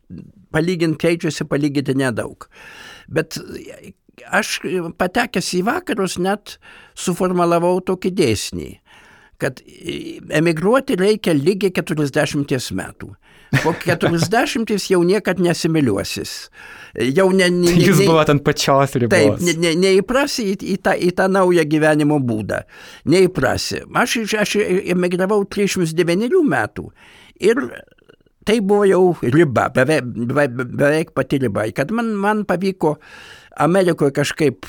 [0.55, 2.47] palyginti keičiasi palyginti nedaug.
[3.11, 3.39] Bet
[4.29, 4.59] aš
[5.01, 6.59] patekęs į vakarus net
[6.99, 8.71] suformalavau tokį dėsnį,
[9.41, 9.63] kad
[10.41, 13.11] emigruoti reikia lygiai 40 metų.
[13.65, 16.35] Po 40 jau niekad nesimiliuosis.
[17.15, 19.15] Jau ne, ne, ne, Jūs buvote ant pačios ribos.
[19.15, 22.63] Taip, ne, ne, neįprasi į, į, tą, į tą naują gyvenimo būdą.
[23.11, 23.85] Neįprasi.
[24.03, 26.91] Aš, aš emigravau 39 metų
[27.41, 27.63] ir
[28.47, 31.69] tai buvo jau riba, beveik, beveik, beveik pati riba.
[31.77, 32.97] Kad man, man pavyko
[33.61, 34.67] Amerikoje kažkaip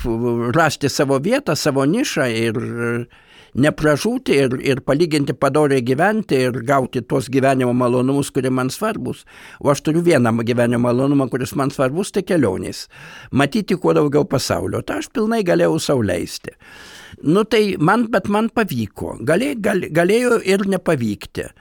[0.56, 2.60] rasti savo vietą, savo nišą ir
[3.58, 9.26] nepražūti ir, ir palyginti padoriai gyventi ir gauti tuos gyvenimo malonumus, kurie man svarbus.
[9.60, 12.88] O aš turiu vieną gyvenimo malonumą, kuris man svarbus, tai kelionės.
[13.32, 14.82] Matyti kuo daugiau pasaulio.
[14.82, 16.56] Tai aš pilnai galėjau sauliaisti.
[17.28, 19.18] Nu tai man, bet man pavyko.
[19.28, 21.52] Galė, gal, galėjo ir nepavykti.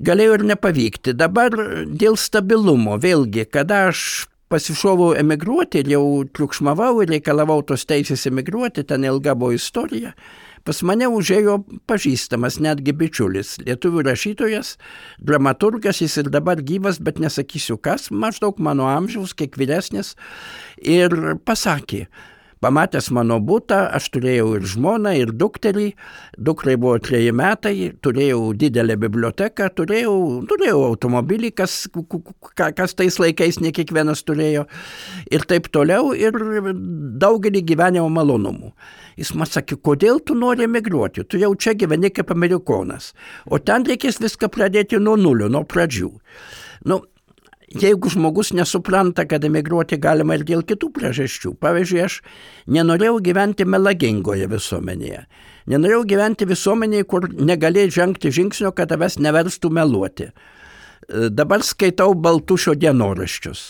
[0.00, 1.12] galėjo ir nepavykti.
[1.12, 1.52] Dabar
[1.86, 6.04] dėl stabilumo, vėlgi, kada aš pasišovau emigruoti ir jau
[6.36, 10.12] triukšmavau ir reikalavau tos teisės emigruoti, ten ilga buvo istorija.
[10.62, 11.56] Pas mane užėjo
[11.90, 14.76] pažįstamas, netgi bičiulis, lietuvių rašytojas,
[15.18, 20.12] dramaturgas, jis ir dabar gyvas, bet nesakysiu kas, maždaug mano amžiaus, kiek vyresnis,
[20.78, 21.16] ir
[21.48, 22.04] pasakė,
[22.62, 25.88] Pamatęs mano būtą, aš turėjau ir žmoną, ir dukterį,
[26.38, 30.14] dukrai buvo treji metai, turėjau didelę biblioteką, turėjau,
[30.46, 31.74] turėjau automobilį, kas,
[32.54, 34.68] kas tais laikais ne kiekvienas turėjo,
[35.34, 36.38] ir taip toliau, ir
[37.26, 38.70] daugelį gyvenimo malonumų.
[39.18, 43.10] Jis man sakė, kodėl tu nori emigruoti, tu jau čia gyveni kaip amerikonas,
[43.50, 46.12] o ten reikės viską pradėti nuo nulio, nuo pradžių.
[46.86, 47.02] Nu,
[47.80, 51.54] jeigu žmogus nesupranta, kad emigruoti galima ir dėl kitų priežasčių.
[51.62, 52.18] Pavyzdžiui, aš
[52.72, 55.22] nenorėjau gyventi melagingoje visuomenėje.
[55.72, 60.28] Nenorėjau gyventi visuomenėje, kur negalėjai žengti žingsnio, kad tavęs neverstų meluoti.
[60.32, 63.64] E, dabar skaitau Baltušio dienoraščius.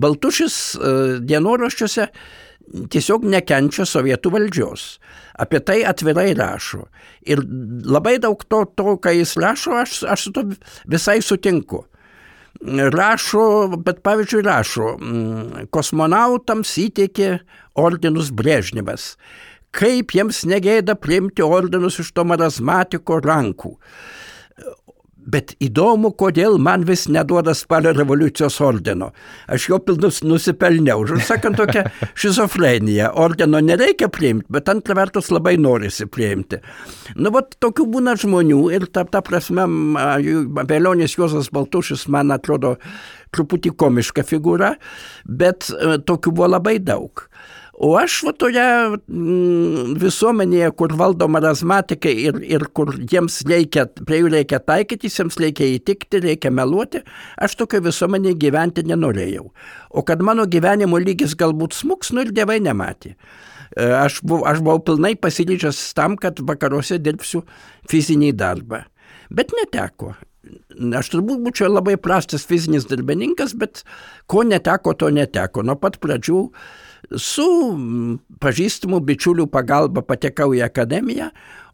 [0.00, 0.94] Baltušis e,
[1.26, 2.08] dienoraščiuose
[2.90, 4.88] tiesiog nekenčia sovietų valdžios.
[5.40, 6.84] Apie tai atvirai rašo.
[7.26, 7.40] Ir
[7.86, 10.44] labai daug to, to ką jis rašo, aš, aš su to
[10.90, 11.86] visai sutinku
[12.94, 17.40] rašo, bet pavyzdžiui rašo, mm, kosmonautams įteikė
[17.74, 19.16] ordinus Brežnevas.
[19.70, 23.76] Kaip jiems negėda priimti ordinus iš to marazmatiko rankų.
[25.20, 29.10] Bet įdomu, kodėl man vis neduoda spalio revoliucijos ordino.
[29.52, 31.04] Aš jo pilnus nusipelniau.
[31.06, 31.84] Žodžiu, sakant, tokia
[32.20, 33.12] šizofrenija.
[33.20, 36.62] Ordino nereikia priimti, bet antra vertus labai norisi priimti.
[37.16, 39.66] Nu, vat tokių būna žmonių ir ta, ta prasme,
[40.70, 42.76] Velionis Juozas Baltušis man atrodo
[43.34, 44.74] truputį komiška figūra,
[45.24, 47.28] bet e, tokių buvo labai daug.
[47.80, 48.62] O aš va toje
[49.08, 55.38] mm, visuomenėje, kur valdo marazmatikai ir, ir kur jiems reikia, prie jų reikia taikytis, jiems
[55.40, 57.00] reikia įtikti, reikia meluoti,
[57.40, 59.46] aš tokio visuomenėje gyventi nenorėjau.
[59.96, 63.14] O kad mano gyvenimo lygis galbūt smuks, nu ir dievai nematė.
[63.14, 67.46] E, aš buvau, aš buvau pilnai pasiryžęs tam, kad vakaruose dirbsiu
[67.88, 68.82] fizinį darbą.
[69.32, 70.12] Bet neteko.
[71.00, 73.86] Aš turbūt būčiau labai prastas fizinis darbininkas, bet
[74.28, 75.64] ko neteko, to neteko.
[75.64, 76.62] Nuo pat pradžių uh,
[77.16, 77.46] Su
[78.42, 81.30] pažįstamų bičiulių pagalba patekau į akademiją,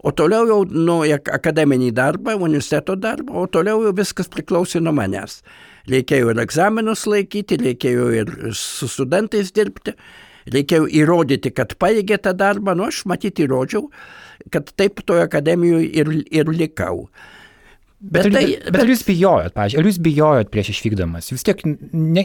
[0.07, 5.41] o toliau jau nuo akademinį darbą, universiteto darbą, o toliau jau viskas priklausė nuo manęs.
[5.91, 9.97] Reikėjo ir egzaminus laikyti, reikėjo ir su studentais dirbti,
[10.55, 13.91] reikėjo įrodyti, kad paėgė tą darbą, nu aš matyti įrodžiau,
[14.55, 17.09] kad taip toje akademijoje ir, ir likau.
[17.99, 21.30] Bet, bet, tai, bet, bet ar jūs bijojot, pažiūrėjau, ar jūs bijojot prieš išvykdamas?
[21.32, 22.24] Vis tiek ne,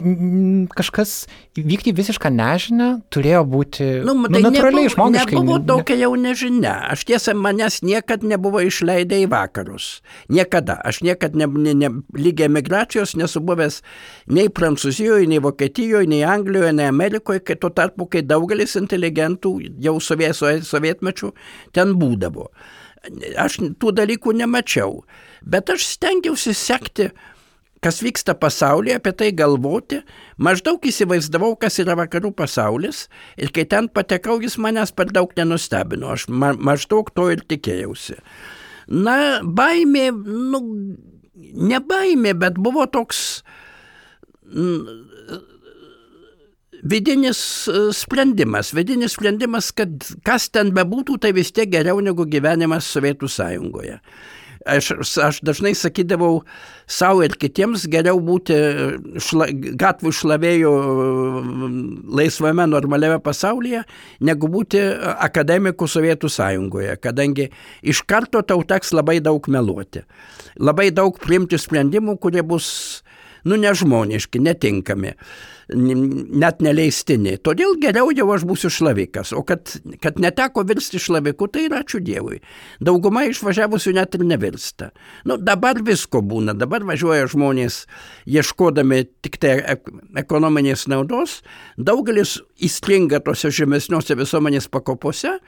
[0.68, 1.14] kažkas
[1.56, 5.38] vykti visišką nežinę turėjo būti nu, nu, tai natūraliai nebuvo, žmogiškai.
[5.38, 6.74] Nebuvo tokia jau nežinia.
[6.92, 9.88] Aš tiesą, manęs niekad nebuvo išleidę į vakarus.
[10.28, 10.76] Niekada.
[10.76, 13.80] Aš niekad, ne, ne, ne, lygiai emigracijos nesu buvęs
[14.28, 19.56] nei Prancūzijoje, nei Vokietijoje, nei Anglijoje, nei Amerikoje, kai tuo tarpu, kai daugelis inteligentų
[19.88, 21.32] jau sovietmečių
[21.72, 22.50] ten būdavo.
[23.40, 25.00] Aš tų dalykų nemačiau.
[25.44, 27.08] Bet aš stengiausi sekti,
[27.82, 30.00] kas vyksta pasaulyje, apie tai galvoti,
[30.38, 36.12] maždaug įsivaizdavau, kas yra vakarų pasaulis ir kai ten patekau, jis manęs per daug nenustebino,
[36.14, 38.20] aš ma maždaug to ir tikėjausi.
[38.92, 40.62] Na, baimė, nu,
[41.34, 43.42] ne baimė, bet buvo toks
[46.82, 47.40] vidinis
[47.96, 53.98] sprendimas, vidinis sprendimas, kad kas ten bebūtų, tai vis tiek geriau negu gyvenimas Sovietų sąjungoje.
[54.66, 56.42] Aš, aš dažnai sakydavau
[56.86, 58.56] savo ir kitiems geriau būti
[59.22, 59.48] šla,
[59.80, 60.72] gatvų šlavėjų
[62.18, 63.82] laisvame normaliame pasaulyje,
[64.22, 64.82] negu būti
[65.12, 67.48] akademiku Sovietų sąjungoje, kadangi
[67.82, 70.04] iš karto tau teks labai daug meluoti.
[70.62, 73.01] Labai daug priimti sprendimų, kurie bus
[73.48, 75.12] nu, nežmoniški, netinkami,
[75.72, 77.36] net neleistini.
[77.42, 79.32] Todėl geriau jau aš būsiu šlavikas.
[79.36, 82.40] O kad, kad neteko virsti šlaviku, tai yra ačiū Dievui.
[82.84, 84.90] Dauguma išvažiavusių net ir nevirsta.
[85.28, 86.56] Nu, dabar visko būna.
[86.58, 87.82] Dabar važiuoja žmonės
[88.30, 89.58] ieškodami tik tai
[90.20, 91.40] ekonominės naudos.
[91.78, 95.38] Daugelis įstringa tose žemesniuose visuomenės pakopose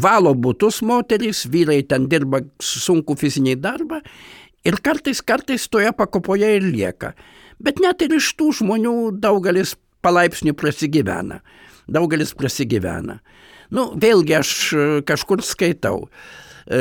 [0.00, 4.00] valo būtus moterys, vyrai ten dirba sunku fizinį darbą
[4.68, 7.14] Ir kartais, kartais toje pakopoje ir lieka.
[7.58, 11.40] Bet net ir iš tų žmonių daugelis palaipsniui prasigyvena.
[11.88, 13.18] Daugelis prasigyvena.
[13.74, 16.06] Nu, vėlgi aš e, kažkur skaitau.
[16.68, 16.80] E,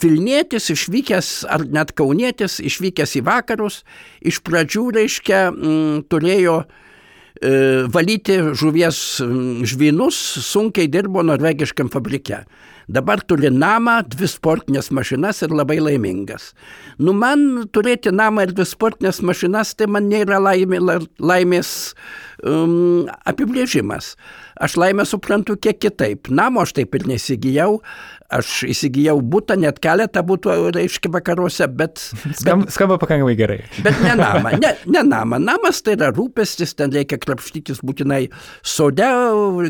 [0.00, 3.82] Vilnietis išvykęs, ar net kaunietis išvykęs į vakarus,
[4.24, 9.00] iš pradžių, reiškia, m, turėjo e, valyti žuvies
[9.68, 12.44] žvynus, sunkiai dirbo norvegiškam fabrike.
[12.88, 16.50] Dabar turi namą, dvi sportinės mašinas ir labai laimingas.
[17.00, 20.82] Nu, man turėti namą ir dvi sportinės mašinas, tai man nėra laimė,
[21.18, 21.70] laimės
[22.44, 24.14] um, apibrėžimas.
[24.60, 26.28] Aš laimę suprantu kiek kitaip.
[26.28, 27.80] Namo aš taip ir nesigijau,
[28.32, 32.00] aš įsigijau būtą, net keletą būtų, reiškia, vakaruose, bet...
[32.40, 33.60] Skamba, skamba pakankamai gerai.
[33.84, 35.40] Bet ne namą, ne, ne namą.
[35.42, 38.22] Namas tai yra rūpestis, ten reikia krapštytis būtinai
[38.64, 39.08] sode,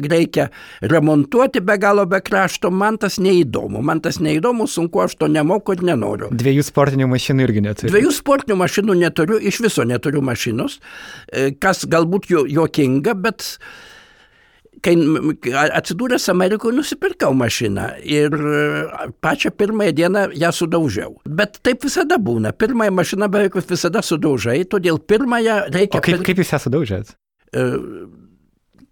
[0.09, 0.49] reikia
[0.85, 2.73] remontuoti be galo be krašto.
[2.75, 6.31] Man tas neįdomu, man tas neįdomu, sunku, aš to nemoku ir nenoriu.
[6.35, 7.95] Dviejų sportinių mašinų irgi neturiu.
[7.95, 10.79] Dviejų sportinių mašinų neturiu, iš viso neturiu mašinos,
[11.29, 13.57] e, kas galbūt juokinga, bet
[14.85, 14.95] kai
[15.79, 18.35] atsidūręs Amerikoje nusipirkau mašiną ir
[19.25, 21.17] pačią pirmąją dieną ją sudaužiau.
[21.25, 22.53] Bet taip visada būna.
[22.53, 25.99] Pirmąją mašiną beveik visada sudaužai, todėl pirmąją reikia...
[25.99, 27.15] O kaip, kaip jūs ją sudaužėt?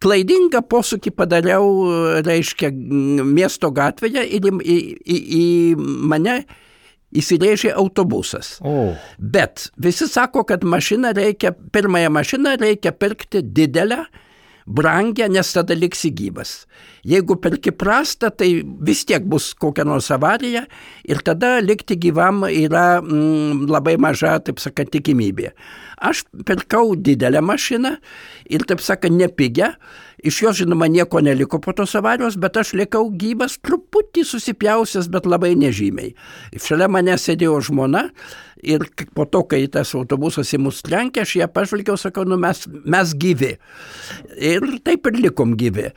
[0.03, 1.69] Klaidingą posūkį padariau,
[2.27, 5.45] reiškia, miesto gatvėje ir į, į, į,
[6.11, 6.41] mane
[7.13, 8.57] įsirėžė autobusas.
[8.65, 8.93] O.
[9.19, 14.07] Bet visi sako, kad mašiną reikia, pirmąją mašiną reikia pirkti didelę,
[14.67, 16.67] brangia, nes tada liksi gyvas.
[17.07, 20.65] Jeigu perki prastą, tai vis tiek bus kokia nors avarija
[21.09, 25.53] ir tada likti gyvam yra mm, labai maža, taip sakant, tikimybė.
[26.03, 27.97] Aš pirkau didelę mašiną
[28.51, 29.75] ir, taip sakant, nepigę.
[30.23, 35.27] Iš jo, žinoma, nieko neliko po tos avarijos, bet aš likau gyvas, truputį susipjausias, bet
[35.27, 36.13] labai nežymiai.
[36.63, 38.09] Šalia mane sėdėjo žmona
[38.63, 38.85] ir
[39.17, 43.15] po to, kai tas autobusas į mus trenkė, aš ją pažvelgiau, sakau, nu mes, mes
[43.19, 43.57] gyvi.
[44.39, 45.91] Ir taip ir likom gyvi.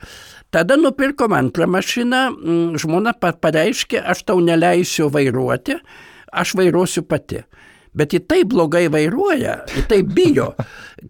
[0.54, 2.22] Tada nupirkom antrą mašiną,
[2.80, 5.78] žmona pareiškė, aš tau neleisiu vairuoti,
[6.32, 7.42] aš vairuosiu pati
[7.96, 10.50] bet į tai blogai vairuoja, į tai bijo,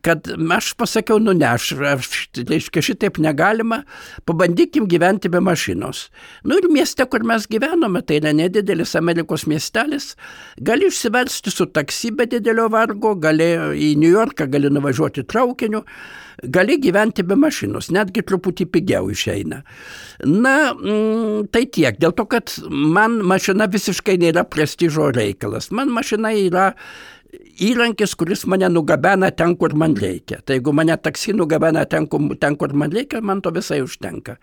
[0.03, 2.09] kad aš pasakiau, nu ne, aš, aš
[2.49, 3.83] reiškia, šitaip negalima,
[4.27, 6.07] pabandykim gyventi be mašinos.
[6.45, 10.15] Nu ir mieste, kur mes gyvenome, tai yra nedidelis Amerikos miestelis,
[10.59, 15.85] gali išsiversti su taksi be didelio vargo, gali į New Yorką, gali nuvažiuoti traukiniu,
[16.43, 19.63] gali gyventi be mašinos, netgi truputį pigiau išeina.
[20.27, 25.71] Na, mm, tai tiek, dėl to, kad man mašina visiškai nėra prestižo reikalas.
[25.71, 26.73] Man mašina yra
[27.69, 30.41] įrankis, kuris mane nugabena ten, kur man reikia.
[30.45, 32.09] Tai jeigu mane taksi nugabena ten,
[32.41, 34.37] ten, kur man reikia, man to visai užtenka.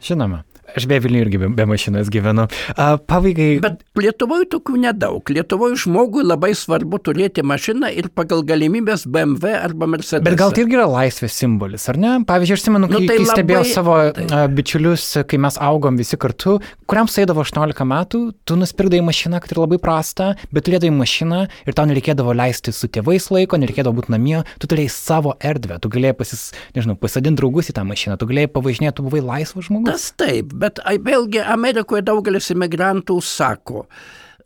[0.00, 0.44] Žinoma.
[0.76, 2.46] Aš be Vilnių irgi be, be mašinos gyvenu.
[2.74, 3.58] A, pabaigai.
[3.64, 5.32] Bet Lietuvoje tokių nedaug.
[5.34, 10.24] Lietuvoje žmogui labai svarbu turėti mašiną ir pagal galimybės BMW arba Mercedes.
[10.26, 12.14] Bet gal tai irgi yra laisvės simbolis, ar ne?
[12.28, 13.74] Pavyzdžiui, aš atsimenu, kai, nu, tai kai stebėjau labai...
[13.74, 14.42] savo tai.
[14.56, 16.58] bičiulius, kai mes augom visi kartu,
[16.90, 21.76] kuriam saidavo 18 metų, tu nusipirkdai mašiną, kad ir labai prasta, bet turėdai mašiną ir
[21.76, 26.16] tau nereikėdavo leisti su tėvais laiko, nereikėdavo būti namie, tu turėjai savo erdvę, tu galėjai
[26.18, 26.46] pasis,
[26.76, 29.90] nežinau, pasadinti draugus į tą mašiną, tu galėjai pavažinėti, tu buvai laisvas žmogus.
[29.90, 33.86] Tas taip, Bet vėlgi Amerikoje daugelis imigrantų sako,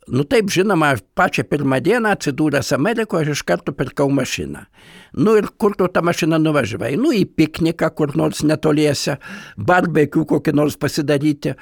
[0.07, 4.65] nu taip žinoma, pačią pirmą dieną atsidūręs Amerikoje aš iš karto pirkau mašiną.
[5.17, 6.93] Nu ir kur tu tą mašiną nuvažiavai?
[6.99, 9.15] Nu į pikniką kur nors netoliese,
[9.57, 11.55] barbekių kokį nors pasidaryti.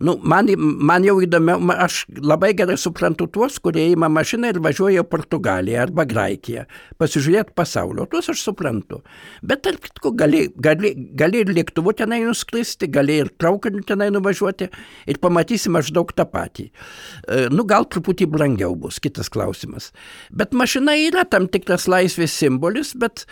[0.00, 5.04] Nu, man, man jau įdomiau, aš labai gerai suprantu tuos, kurie įima mašiną ir važiuoja
[5.04, 6.64] į Portugaliją arba Graikiją,
[7.02, 8.06] pasižiūrėti pasaulio.
[8.10, 9.02] Tuos aš suprantu.
[9.42, 14.70] Bet tarp kitko, gali, gali, gali ir lėktuvu tenai nuskristi, gali ir traukiniu tenai nuvažiuoti
[15.10, 16.70] ir pamatysi maždaug tą patį.
[16.70, 19.90] E, nu, gal truputį brangiau bus, kitas klausimas.
[20.30, 23.26] Bet mašina yra tam tikras laisvės simbolis, bet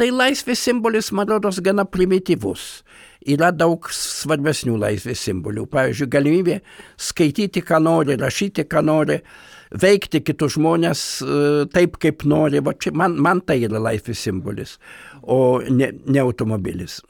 [0.00, 2.82] tai laisvės simbolis, man rodos, gana primityvus.
[3.28, 5.66] Yra daug svarbesnių laisvės simbolių.
[5.70, 6.60] Pavyzdžiui, galimybė
[7.00, 9.18] skaityti, ką nori, rašyti, ką nori,
[9.76, 11.42] veikti kitus žmonės e,
[11.74, 12.62] taip, kaip nori.
[12.64, 14.78] Va, čia, man, man tai yra laisvės simbolis,
[15.20, 17.02] o ne, ne automobilis.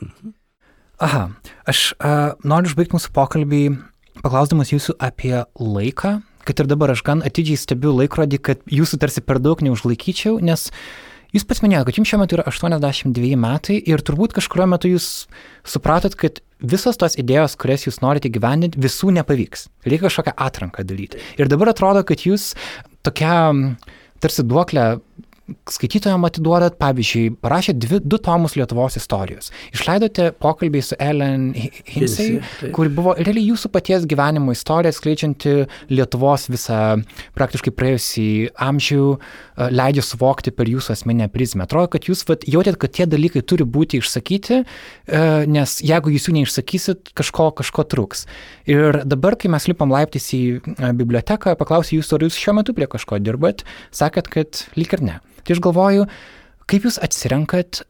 [1.00, 1.30] Aha,
[1.70, 3.62] aš uh, noriu užbaigti mūsų pokalbį
[4.20, 6.18] paklausdamas jūsų apie laiką,
[6.50, 10.68] kad ir dabar aš gan atidžiai stebiu laikrodį, kad jūsų tarsi per daug neužlaikyčiau, nes
[11.30, 15.04] Jūs pats minėjote, kad jums šiuo metu yra 82 metai ir turbūt kažkurio metu jūs
[15.62, 19.68] supratot, kad visos tos idėjos, kurias jūs norite gyvendinti, visų nepavyks.
[19.86, 21.22] Reikia kažkokią atranką daryti.
[21.38, 22.50] Ir dabar atrodo, kad jūs
[23.06, 23.36] tokia
[24.20, 24.88] tarsi duoklę
[25.70, 29.50] skaitytojams atiduodat, pavyzdžiui, parašėt dvi, du tomus Lietuvos istorijos.
[29.74, 32.40] Išleidote pokalbį su Ellen Hinsey,
[32.74, 35.54] kur buvo realiai jūsų paties gyvenimo istorija, skleidžianti
[35.92, 36.80] Lietuvos visą
[37.38, 38.28] praktiškai praėjusį
[38.68, 41.66] amžių, e, leidžia suvokti per jūsų asmeninę prizmę.
[41.66, 46.28] Atrodo, kad jūs vat, jautėt, kad tie dalykai turi būti išsakyti, e, nes jeigu jūs
[46.28, 48.26] jų neišsakysit, kažko, kažko truks.
[48.70, 52.76] Ir dabar, kai mes lipam laiptis į e, biblioteką, paklausiu jūsų, ar jūs šiuo metu
[52.76, 55.18] prie kažko dirbat, sakėt, kad lyg ir ne.
[55.44, 56.06] Tai aš galvoju,
[56.70, 57.82] kaip jūs atsirenkat,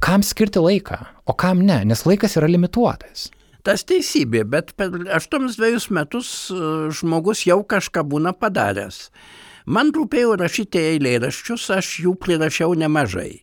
[0.00, 0.98] kam skirti laiką,
[1.28, 3.28] o kam ne, nes laikas yra limituotas.
[3.66, 6.56] Tas teisybė, bet per aštuomis dviejus metus e,
[6.96, 9.10] žmogus jau kažką būna padaręs.
[9.68, 13.42] Man rūpėjo rašyti eilėraščius, aš jų prirašiau nemažai.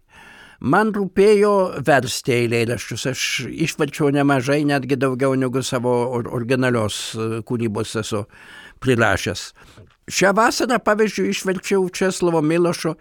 [0.57, 1.53] Man rūpėjo
[1.85, 8.23] versti eilėraščius, aš išverčiau nemažai, netgi daugiau negu savo originalios e, kūrybos esu
[8.81, 9.51] prirašęs.
[10.07, 12.95] Šią vasarą, pavyzdžiui, išverčiau Česlovo Milošo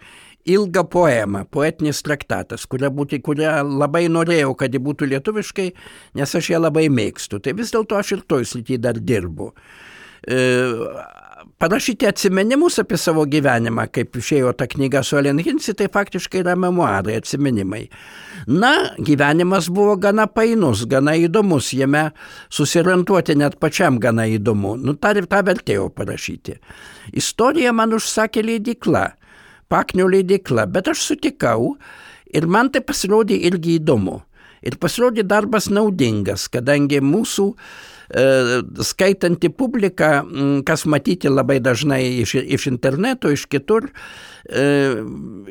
[0.47, 5.67] ilgą poemą, poetinis traktatas, kurią, būti, kurią labai norėjau, kad ji būtų lietuviškai,
[6.19, 7.41] nes aš ją labai mėgstu.
[7.43, 9.51] Tai vis dėlto aš ir toj srity dar dirbu.
[10.27, 10.39] E,
[11.57, 16.55] parašyti atsiminimus apie savo gyvenimą, kaip išėjo ta knyga su Ellen Hinsi, tai faktiškai yra
[16.59, 17.83] memoarai, atsiminimai.
[18.47, 18.73] Na,
[19.03, 22.09] gyvenimas buvo gana painus, gana įdomus, jame
[22.53, 24.75] susirantuoti net pačiam gana įdomu.
[24.79, 26.59] Nu, tą ir tą vertėjau parašyti.
[27.17, 29.07] Istoriją man užsakė leidikla
[29.71, 31.75] paknių leidikla, bet aš sutikau
[32.33, 34.21] ir man tai pasirodė irgi įdomu.
[34.65, 37.57] Ir pasirodė darbas naudingas, kadangi mūsų e,
[38.87, 40.21] skaitanti publika,
[40.65, 43.89] kas matyti labai dažnai iš, iš interneto, iš kitur,
[44.47, 44.67] e,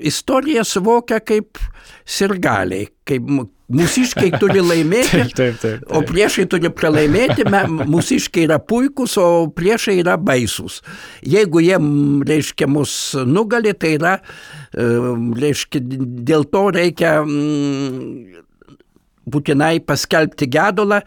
[0.00, 1.60] istoriją suvokia kaip
[2.06, 3.28] sirgaliai, kaip
[3.66, 5.86] Mūsiškiai turi laimėti, Taip, taip, taip, taip.
[5.90, 7.42] o priešai turi pralaimėti,
[7.90, 10.78] mūsiškiai yra puikūs, o priešai yra baisūs.
[11.26, 11.80] Jeigu jie,
[12.30, 12.94] reiškia, mus
[13.26, 14.14] nugali, tai yra,
[14.70, 14.86] e,
[15.42, 15.82] reiškia,
[16.30, 17.16] dėl to reikia
[19.26, 21.00] būtinai paskelbti gedulą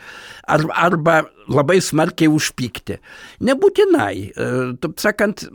[0.48, 3.00] ar, arba labai smarkiai užpykti.
[3.48, 4.16] Nebūtinai.
[4.30, 4.50] E,
[4.84, 5.46] Taip sakant,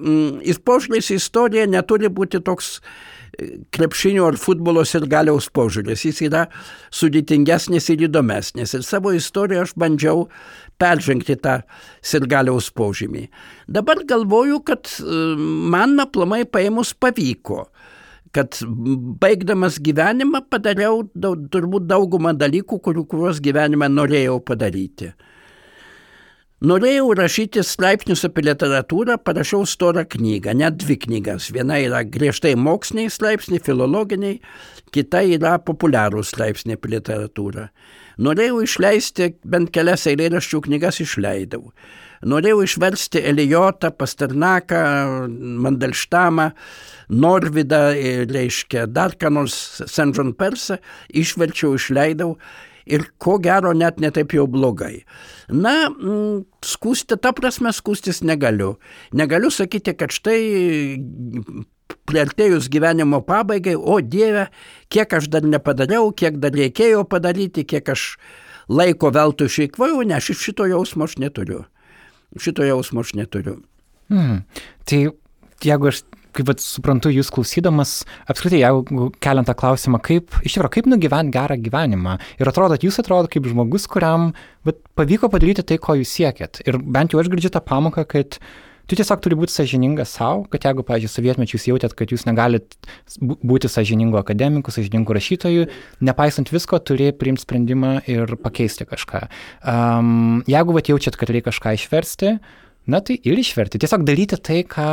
[0.43, 6.07] ir požiūris į istoriją neturi būti toks e, krepšinio ar futbolo ir galiaus požiūris.
[6.09, 6.47] Jis yra
[6.95, 8.75] sudėtingesnis ir įdomesnis.
[8.75, 10.27] Ir savo istoriją aš bandžiau
[10.81, 11.61] peržengti tą
[12.03, 13.29] sirgaliaus požymį.
[13.71, 15.23] Dabar galvoju, kad e,
[15.77, 17.69] man aplamai paėmus pavyko
[18.35, 18.59] kad
[19.23, 25.13] baigdamas gyvenimą padariau daug, turbūt daugumą dalykų, kurių, kuriuos gyvenime norėjau padaryti.
[26.65, 31.51] Norėjau rašyti straipsnius apie literatūrą, parašiau storą knygą, net dvi knygas.
[31.53, 34.39] Viena yra griežtai moksliniai straipsniai, filologiniai,
[34.95, 37.67] kita yra populiarūs straipsniai apie literatūrą.
[38.25, 41.67] Norėjau išleisti bent kelias eilėraščių knygas išleidau.
[42.25, 44.83] Norėjau išversti Elijotą, Pasternaką,
[45.65, 46.51] Mandelštamą,
[47.15, 50.13] Norvidą, ir, reiškia, dar ką nors St.
[50.17, 50.79] John Persą,
[51.13, 52.35] išverčiau, išleidau
[52.87, 55.05] ir ko gero net netaip jau blogai.
[55.49, 55.89] Na,
[56.65, 58.75] skūsti, ta prasme, skūstis negaliu.
[59.17, 60.41] Negaliu sakyti, kad štai
[62.09, 64.49] priartėjus gyvenimo pabaigai, o Dieve,
[64.93, 68.15] kiek aš dar nepadariau, kiek dar reikėjo padaryti, kiek aš
[68.69, 71.65] laiko veltui išeikvojau, ne, aš šito jausmo aš neturiu.
[72.41, 73.61] Šito jausmo aš neturiu.
[74.13, 74.43] Hmm.
[74.89, 75.01] Tai
[75.65, 76.03] jeigu aš,
[76.35, 77.95] kaip vat, suprantu, jūs klausydamas,
[78.31, 82.19] apskritai, jeigu keliant tą klausimą, kaip, iš tikrųjų, kaip nugyventi gerą gyvenimą.
[82.43, 84.33] Ir atrodo, jūs atrodo kaip žmogus, kuriam
[84.67, 86.65] vat, pavyko padaryti tai, ko jūs siekėt.
[86.69, 88.41] Ir bent jau aš girdžiu tą pamoką, kad
[88.87, 92.77] tu tiesiog turi būti sažiningas savo, kad jeigu, pavyzdžiui, sovietmečius jautėt, kad jūs negalit
[93.21, 95.69] bū- būti sažiningu akademiku, sažiningu rašytoju,
[96.05, 99.27] nepaisant visko, turi priimti sprendimą ir pakeisti kažką.
[99.65, 102.39] Um, jeigu vat jaučiat, kad reikia kažką išversti,
[102.87, 103.81] na tai ir išverti.
[103.81, 104.89] Tiesiog daryti tai, ką,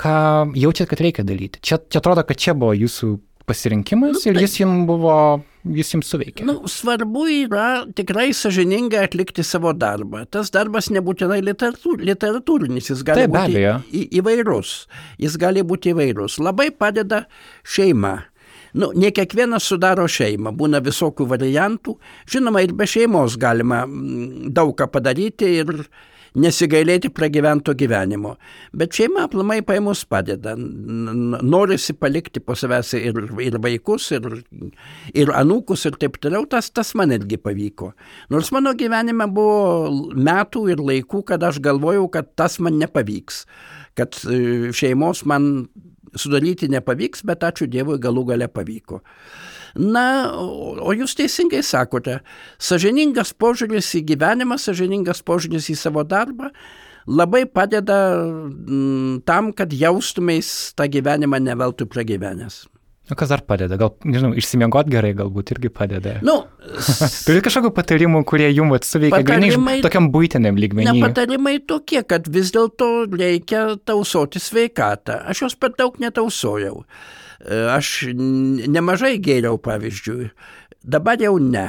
[0.00, 0.14] ką
[0.56, 1.60] jaučiat, kad reikia daryti.
[1.60, 3.18] Čia, čia atrodo, kad čia buvo jūsų
[3.50, 5.14] pasirinkimas ir jis jums buvo,
[5.76, 6.46] jis jums suveikė.
[6.48, 10.24] Nu, svarbu yra tikrai sažiningai atlikti savo darbą.
[10.30, 14.74] Tas darbas nebūtinai literatūr, literatūrinis, jis gali Taip, būti į, įvairus.
[15.20, 16.38] Jis gali būti įvairus.
[16.42, 17.24] Labai padeda
[17.66, 18.20] šeima.
[18.72, 21.96] Nu, ne kiekvienas sudaro šeimą, būna visokių variantų.
[22.30, 25.72] Žinoma, ir be šeimos galima mm, daug ką padaryti ir
[26.38, 28.36] nesigailėti pragyvento gyvenimo.
[28.76, 30.54] Bet šeima aplamai paėmus padeda.
[30.56, 34.28] Norisi palikti po savęs ir, ir vaikus, ir,
[35.14, 36.46] ir anūkus, ir taip toliau.
[36.50, 37.92] Tas, tas man irgi pavyko.
[38.30, 43.44] Nors mano gyvenime buvo metų ir laikų, kad aš galvojau, kad tas man nepavyks.
[43.98, 45.68] Kad e, šeimos man
[46.18, 49.00] sudaryti nepavyks, bet ačiū Dievui galų gale pavyko.
[49.78, 50.04] Na,
[50.34, 52.20] o jūs teisingai sakote,
[52.58, 56.50] sažiningas požiūris į gyvenimą, sažiningas požiūris į savo darbą
[57.10, 62.64] labai padeda mm, tam, kad jaustumės tą gyvenimą neveltui pragyvenęs.
[63.10, 63.74] O kas dar padeda?
[63.74, 66.12] Gal, nežinau, išsimiegot gerai galbūt irgi padeda.
[66.22, 66.44] Nu,
[67.26, 70.92] Turi kažkokių patarimų, kurie jums vat suveikia grinai Patarimai- tokiam būtiniam lygmenį.
[71.00, 75.24] Nepatarimai tokie, kad vis dėlto reikia tausoti sveikatą.
[75.32, 76.84] Aš jos per daug netausojau.
[76.84, 80.30] E, Aš n- nemažai gėriau, pavyzdžiui.
[80.84, 81.66] Dabar jau ne.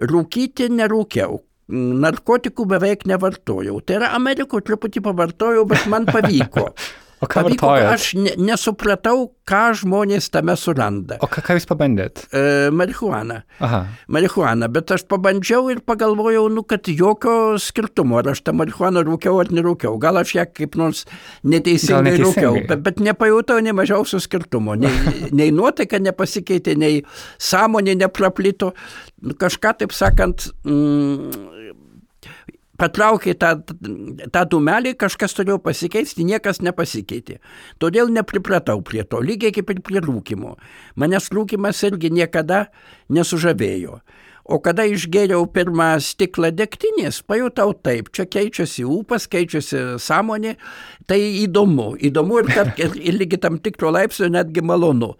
[0.00, 1.40] Rūkyti nerūkiau.
[1.70, 3.76] Narkotikų beveik nevartojau.
[3.86, 6.70] Tai yra Amerikoje truputį pavartojau, bet man pavyko.
[7.20, 7.92] O ką Pavyko, vartojat?
[7.92, 11.18] aš ne, nesupratau, ką žmonės tame suranda.
[11.20, 12.22] O ką, ką jūs pabandėt?
[12.32, 13.42] E, marihuana.
[13.60, 13.82] Aha.
[14.08, 19.36] Marihuana, bet aš pabandžiau ir pagalvojau, nu, kad jokio skirtumo, ar aš tą marihuaną rūkiau
[19.42, 19.98] ar nerūkiau.
[20.00, 21.04] Gal aš ją kaip nors
[21.44, 22.24] neteisingai, neteisingai.
[22.24, 24.78] rūkiau, bet, bet nepajutau nei mažiausio skirtumo.
[24.80, 24.94] Nei,
[25.42, 27.02] nei nuotaika nepasikeitė, nei
[27.36, 28.72] sąmonė nepraplito.
[29.20, 31.59] Kažką, taip sakant, mm,
[32.80, 33.52] patraukė tą,
[34.32, 37.38] tą dūmelį, kažkas turėjo pasikeisti, niekas nepasikeitė.
[37.82, 40.56] Todėl nepripratau prie to, lygiai kaip ir prie rūkimo.
[41.00, 42.66] Manęs rūkimas irgi niekada
[43.12, 44.00] nesužavėjo.
[44.50, 50.56] O kada išgėriau pirmą stiklą degtinės, pajutau taip, čia keičiasi ūpas, keičiasi sąmonė,
[51.06, 55.12] tai įdomu, įdomu ir, tarp, ir, ir lygi tam tikro laipsnio netgi malonu.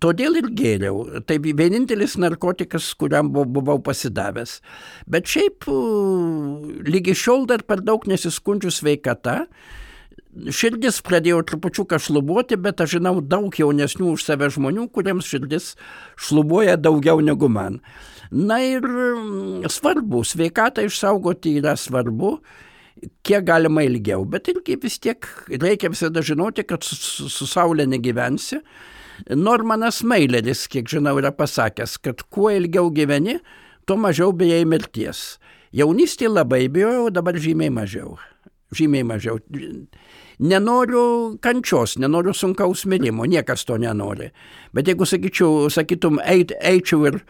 [0.00, 1.20] Todėl ir gėriau.
[1.28, 4.60] Tai vienintelis narkotikas, kuriam bu- buvau pasidavęs.
[5.06, 5.66] Bet šiaip
[6.88, 9.44] lygi šiol dar per daug nesiskundžiu sveikata.
[10.34, 15.74] Širdis pradėjo trupučiuką šlubuoti, bet aš žinau daug jaunesnių už save žmonių, kuriems širdis
[16.18, 17.78] šlubuoja daugiau negu man.
[18.32, 18.82] Na ir
[19.70, 22.40] svarbu, sveikatą išsaugoti yra svarbu,
[23.22, 27.86] kiek galima ilgiau, bet irgi vis tiek reikia visada žinoti, kad su, su, su Saulė
[27.86, 28.58] negyvensi.
[29.30, 33.38] Normanas Maileris, kiek žinau, yra pasakęs, kad kuo ilgiau gyveni,
[33.86, 35.38] tuo mažiau bijai mirties.
[35.74, 38.16] Jaunystėje labai bijojau, dabar žymiai mažiau.
[38.74, 39.38] Žymiai mažiau.
[40.42, 44.32] Nenoriu kančios, nenoriu sunkaus mirimo, niekas to nenori.
[44.74, 47.20] Bet jeigu sakyčiau, sakytum, eit, eičiau ir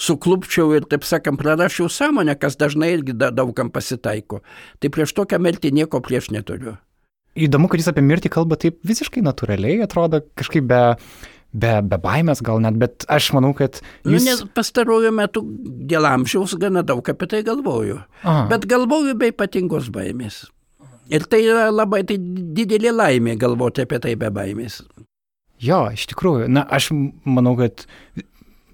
[0.00, 4.40] suklupčiau ir, taip sakant, prarašiau sąmonę, kas dažnai irgi da- daugam pasitaiko,
[4.80, 6.78] tai prieš tokią mirtį nieko prieš neturiu.
[7.34, 10.82] Įdomu, kad jūs apie mirtį kalba taip visiškai natūraliai, atrodo kažkaip be,
[11.54, 14.26] be, be baimės gal net, bet aš manau, kad Nu, jūs...
[14.26, 15.44] nes pastaruoju metu
[15.90, 18.00] dėl amžiaus gana daug apie tai galvoju.
[18.22, 18.44] Aha.
[18.52, 20.44] Bet galvoju be ypatingos baimės.
[21.12, 24.80] Ir tai yra labai tai didelė laimė galvoti apie tai be baimės.
[25.64, 27.86] Jo, iš tikrųjų, na, aš manau, kad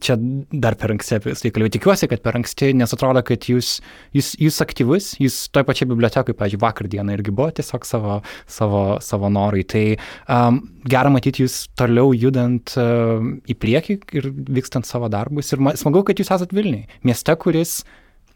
[0.03, 0.17] čia
[0.51, 1.75] dar per anksti apie tai kalbėjau.
[1.77, 3.77] Tikiuosi, kad per anksti, nes atrodo, kad jūs,
[4.17, 8.21] jūs, jūs aktyvus, jūs toj pačiai bibliotekai, pavyzdžiui, vakar dieną irgi buvo tiesiog savo,
[8.51, 9.65] savo, savo norai.
[9.71, 14.31] Tai um, gera matyti jūs toliau judant um, į priekį ir
[14.61, 15.53] vykstant savo darbus.
[15.55, 17.81] Ir ma- smagu, kad jūs esat Vilniui, mieste, kuris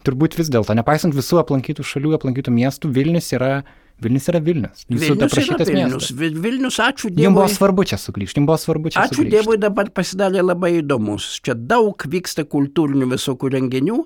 [0.05, 3.63] turbūt vis dėlto, nepaisant visų aplankytų šalių, aplankytų miestų, Vilnius yra
[4.03, 4.27] Vilnius.
[4.29, 4.85] Yra Vilnius.
[4.91, 5.93] Jūsų Vilnius yra aprašytas Vilnius.
[5.95, 6.11] miestas.
[6.19, 7.55] Vi- Vilnius, ačiū Jums buvo Dievui.
[7.57, 9.31] svarbu čia sugrįžti, jums buvo svarbu čia Ačiū sugrįžti.
[9.31, 11.41] Dievui dabar pasidarė labai įdomus.
[11.43, 13.99] Čia daug vyksta kultūrinių visokių renginių,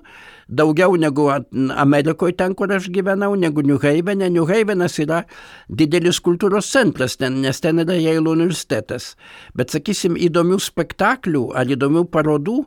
[0.49, 1.27] daugiau negu
[1.75, 4.29] Amerikoje ten, kur aš gyvenau, negu New Havene.
[4.29, 5.25] New Havenas yra
[5.69, 9.15] didelis kultūros centras, ten, nes ten yra Jailo universitetas.
[9.55, 12.65] Bet, sakysim, įdomių spektaklių ar įdomių parodų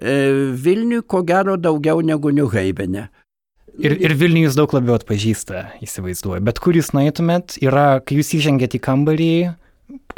[0.00, 3.08] e, Vilniui ko gero daugiau negu New Havene.
[3.78, 6.42] Ir, ir Vilnių jūs daug labiau atpažįsta, įsivaizduoju.
[6.44, 9.32] Bet kur jūs nueitumėt, yra, kai jūs įžengėt į kambarį,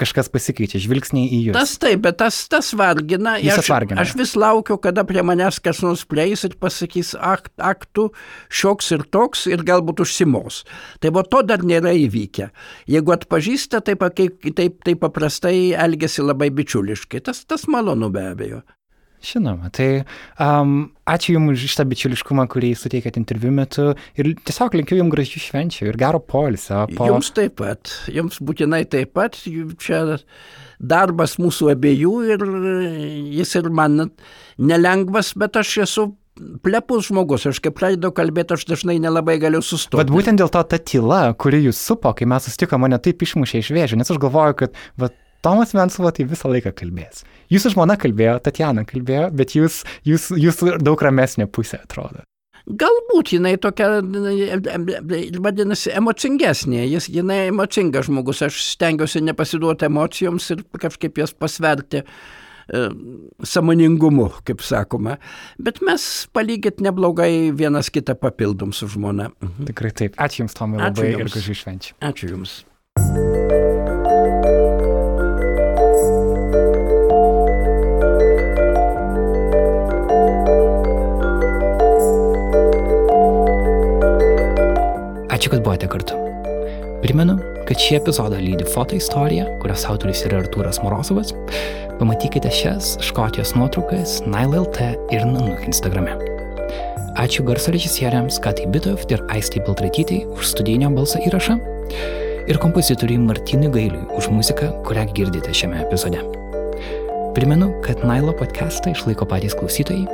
[0.00, 1.56] kažkas pasikeičia, žvilgsniai į jūs.
[1.56, 3.36] Tas taip, bet tas, tas vargina.
[3.38, 4.02] Aš, atvargina.
[4.02, 8.08] aš vis laukiu, kada prie manęs kas nors prieis ir pasakys, ak, ak tu
[8.52, 10.62] šioks ir toks ir galbūt užsimos.
[11.00, 12.50] Tai va to dar nėra įvykę.
[12.90, 17.22] Jeigu atpažįsta, tai, kaip- taip, taip paprastai elgesi labai bičiuliškai.
[17.24, 18.62] Tas, tas malonu be abejo.
[19.22, 20.02] Žinoma, tai
[20.42, 25.42] um, ačiū Jums už šitą bičiuliškumą, kurį suteikėt interviu metu ir tiesiog linkiu Jums gražių
[25.44, 26.84] švenčių ir gero polisio.
[26.96, 27.06] Po...
[27.06, 29.38] Jums taip pat, jums būtinai taip pat,
[29.82, 30.02] čia
[30.82, 32.48] darbas mūsų abiejų ir
[33.38, 34.10] jis ir man
[34.58, 36.08] nelengvas, bet aš esu
[36.64, 40.00] plepus žmogus, aš kai pradedu kalbėti, aš dažnai nelabai galiu sustoti.
[40.00, 43.62] Bet būtent dėl to ta tyla, kuri jūs supo, kai mes susitikome, mane taip išmušė
[43.62, 45.12] iš vėžių, nes aš galvoju, kad va,
[45.42, 47.24] Tomas Vensova tai visą laiką kalbės.
[47.50, 52.22] Jūsų žmona kalbėjo, Tatjana kalbėjo, bet jūs, jūs, jūs daug ramesnė pusė atrodo.
[52.62, 53.88] Galbūt jinai tokia,
[55.42, 62.84] vadinasi, emocingesnė, jis, jinai emocingas žmogus, aš stengiuosi nepasiduoti emocijoms ir kažkaip jas pasverti e,
[63.42, 65.18] samoningumu, kaip sakoma.
[65.58, 69.32] Bet mes palygit neblogai vienas kitą papildom su žmona.
[69.42, 69.72] Mhm.
[69.72, 70.20] Tikrai taip.
[70.22, 71.34] Ačiū Jums, Tomai, Ačiū labai ir jums.
[71.34, 71.98] gražių švenčių.
[72.12, 74.01] Ačiū Jums.
[85.42, 86.14] Ačiū, kad buvote kartu.
[87.02, 87.34] Primenu,
[87.66, 91.32] kad šį epizodą lydi foto istorija, kurios autoris yra Artūras Morozovas.
[91.98, 94.78] Pamatykite šias Škotijos nuotraukas NileLT
[95.10, 96.14] ir Nanuk Instagrame.
[97.18, 101.58] Ačiū garso režisieriams Katai Bitoft ir Aistai Baltraitytei už studijinio balso įrašą
[102.46, 106.22] ir kompozitoriui Martynui Gailiui už muziką, kurią girdite šiame epizode.
[107.34, 110.06] Primenu, kad Nailo podcastą išlaiko patys klausytojai.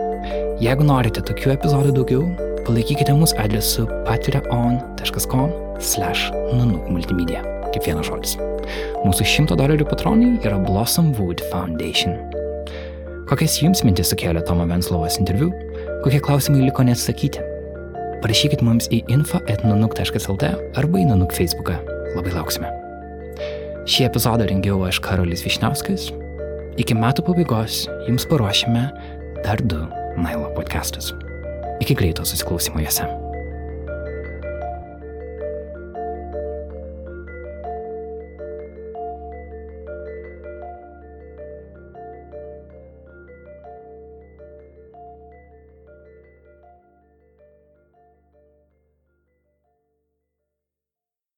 [0.65, 7.49] Jeigu norite tokių epizodų daugiau, palaikykite mus adresu patreon.com slash nanuk multimedia.
[7.73, 8.37] kaip vienas žodis.
[9.05, 12.17] Mūsų 100 dolerių patronai yra Blossom Wood Foundation.
[13.29, 15.51] Kokias jums mintis sukėlė Tomo Venslovas interviu?
[16.05, 17.45] Kokie klausimai liko neatsakyti?
[18.23, 20.49] Parašykit mums į info.nanuk.lt
[20.81, 21.79] arba į Nanuk Facebooką.
[22.17, 22.73] Labai lauksime.
[23.89, 26.11] Šį epizodą rengiau aš Karolis Višniauskas.
[26.81, 28.89] Iki metų pabaigos jums paruošime
[29.45, 29.85] dar du
[30.19, 31.13] Nailo podcastus.
[31.81, 33.28] Iki greito susiklausimo juose.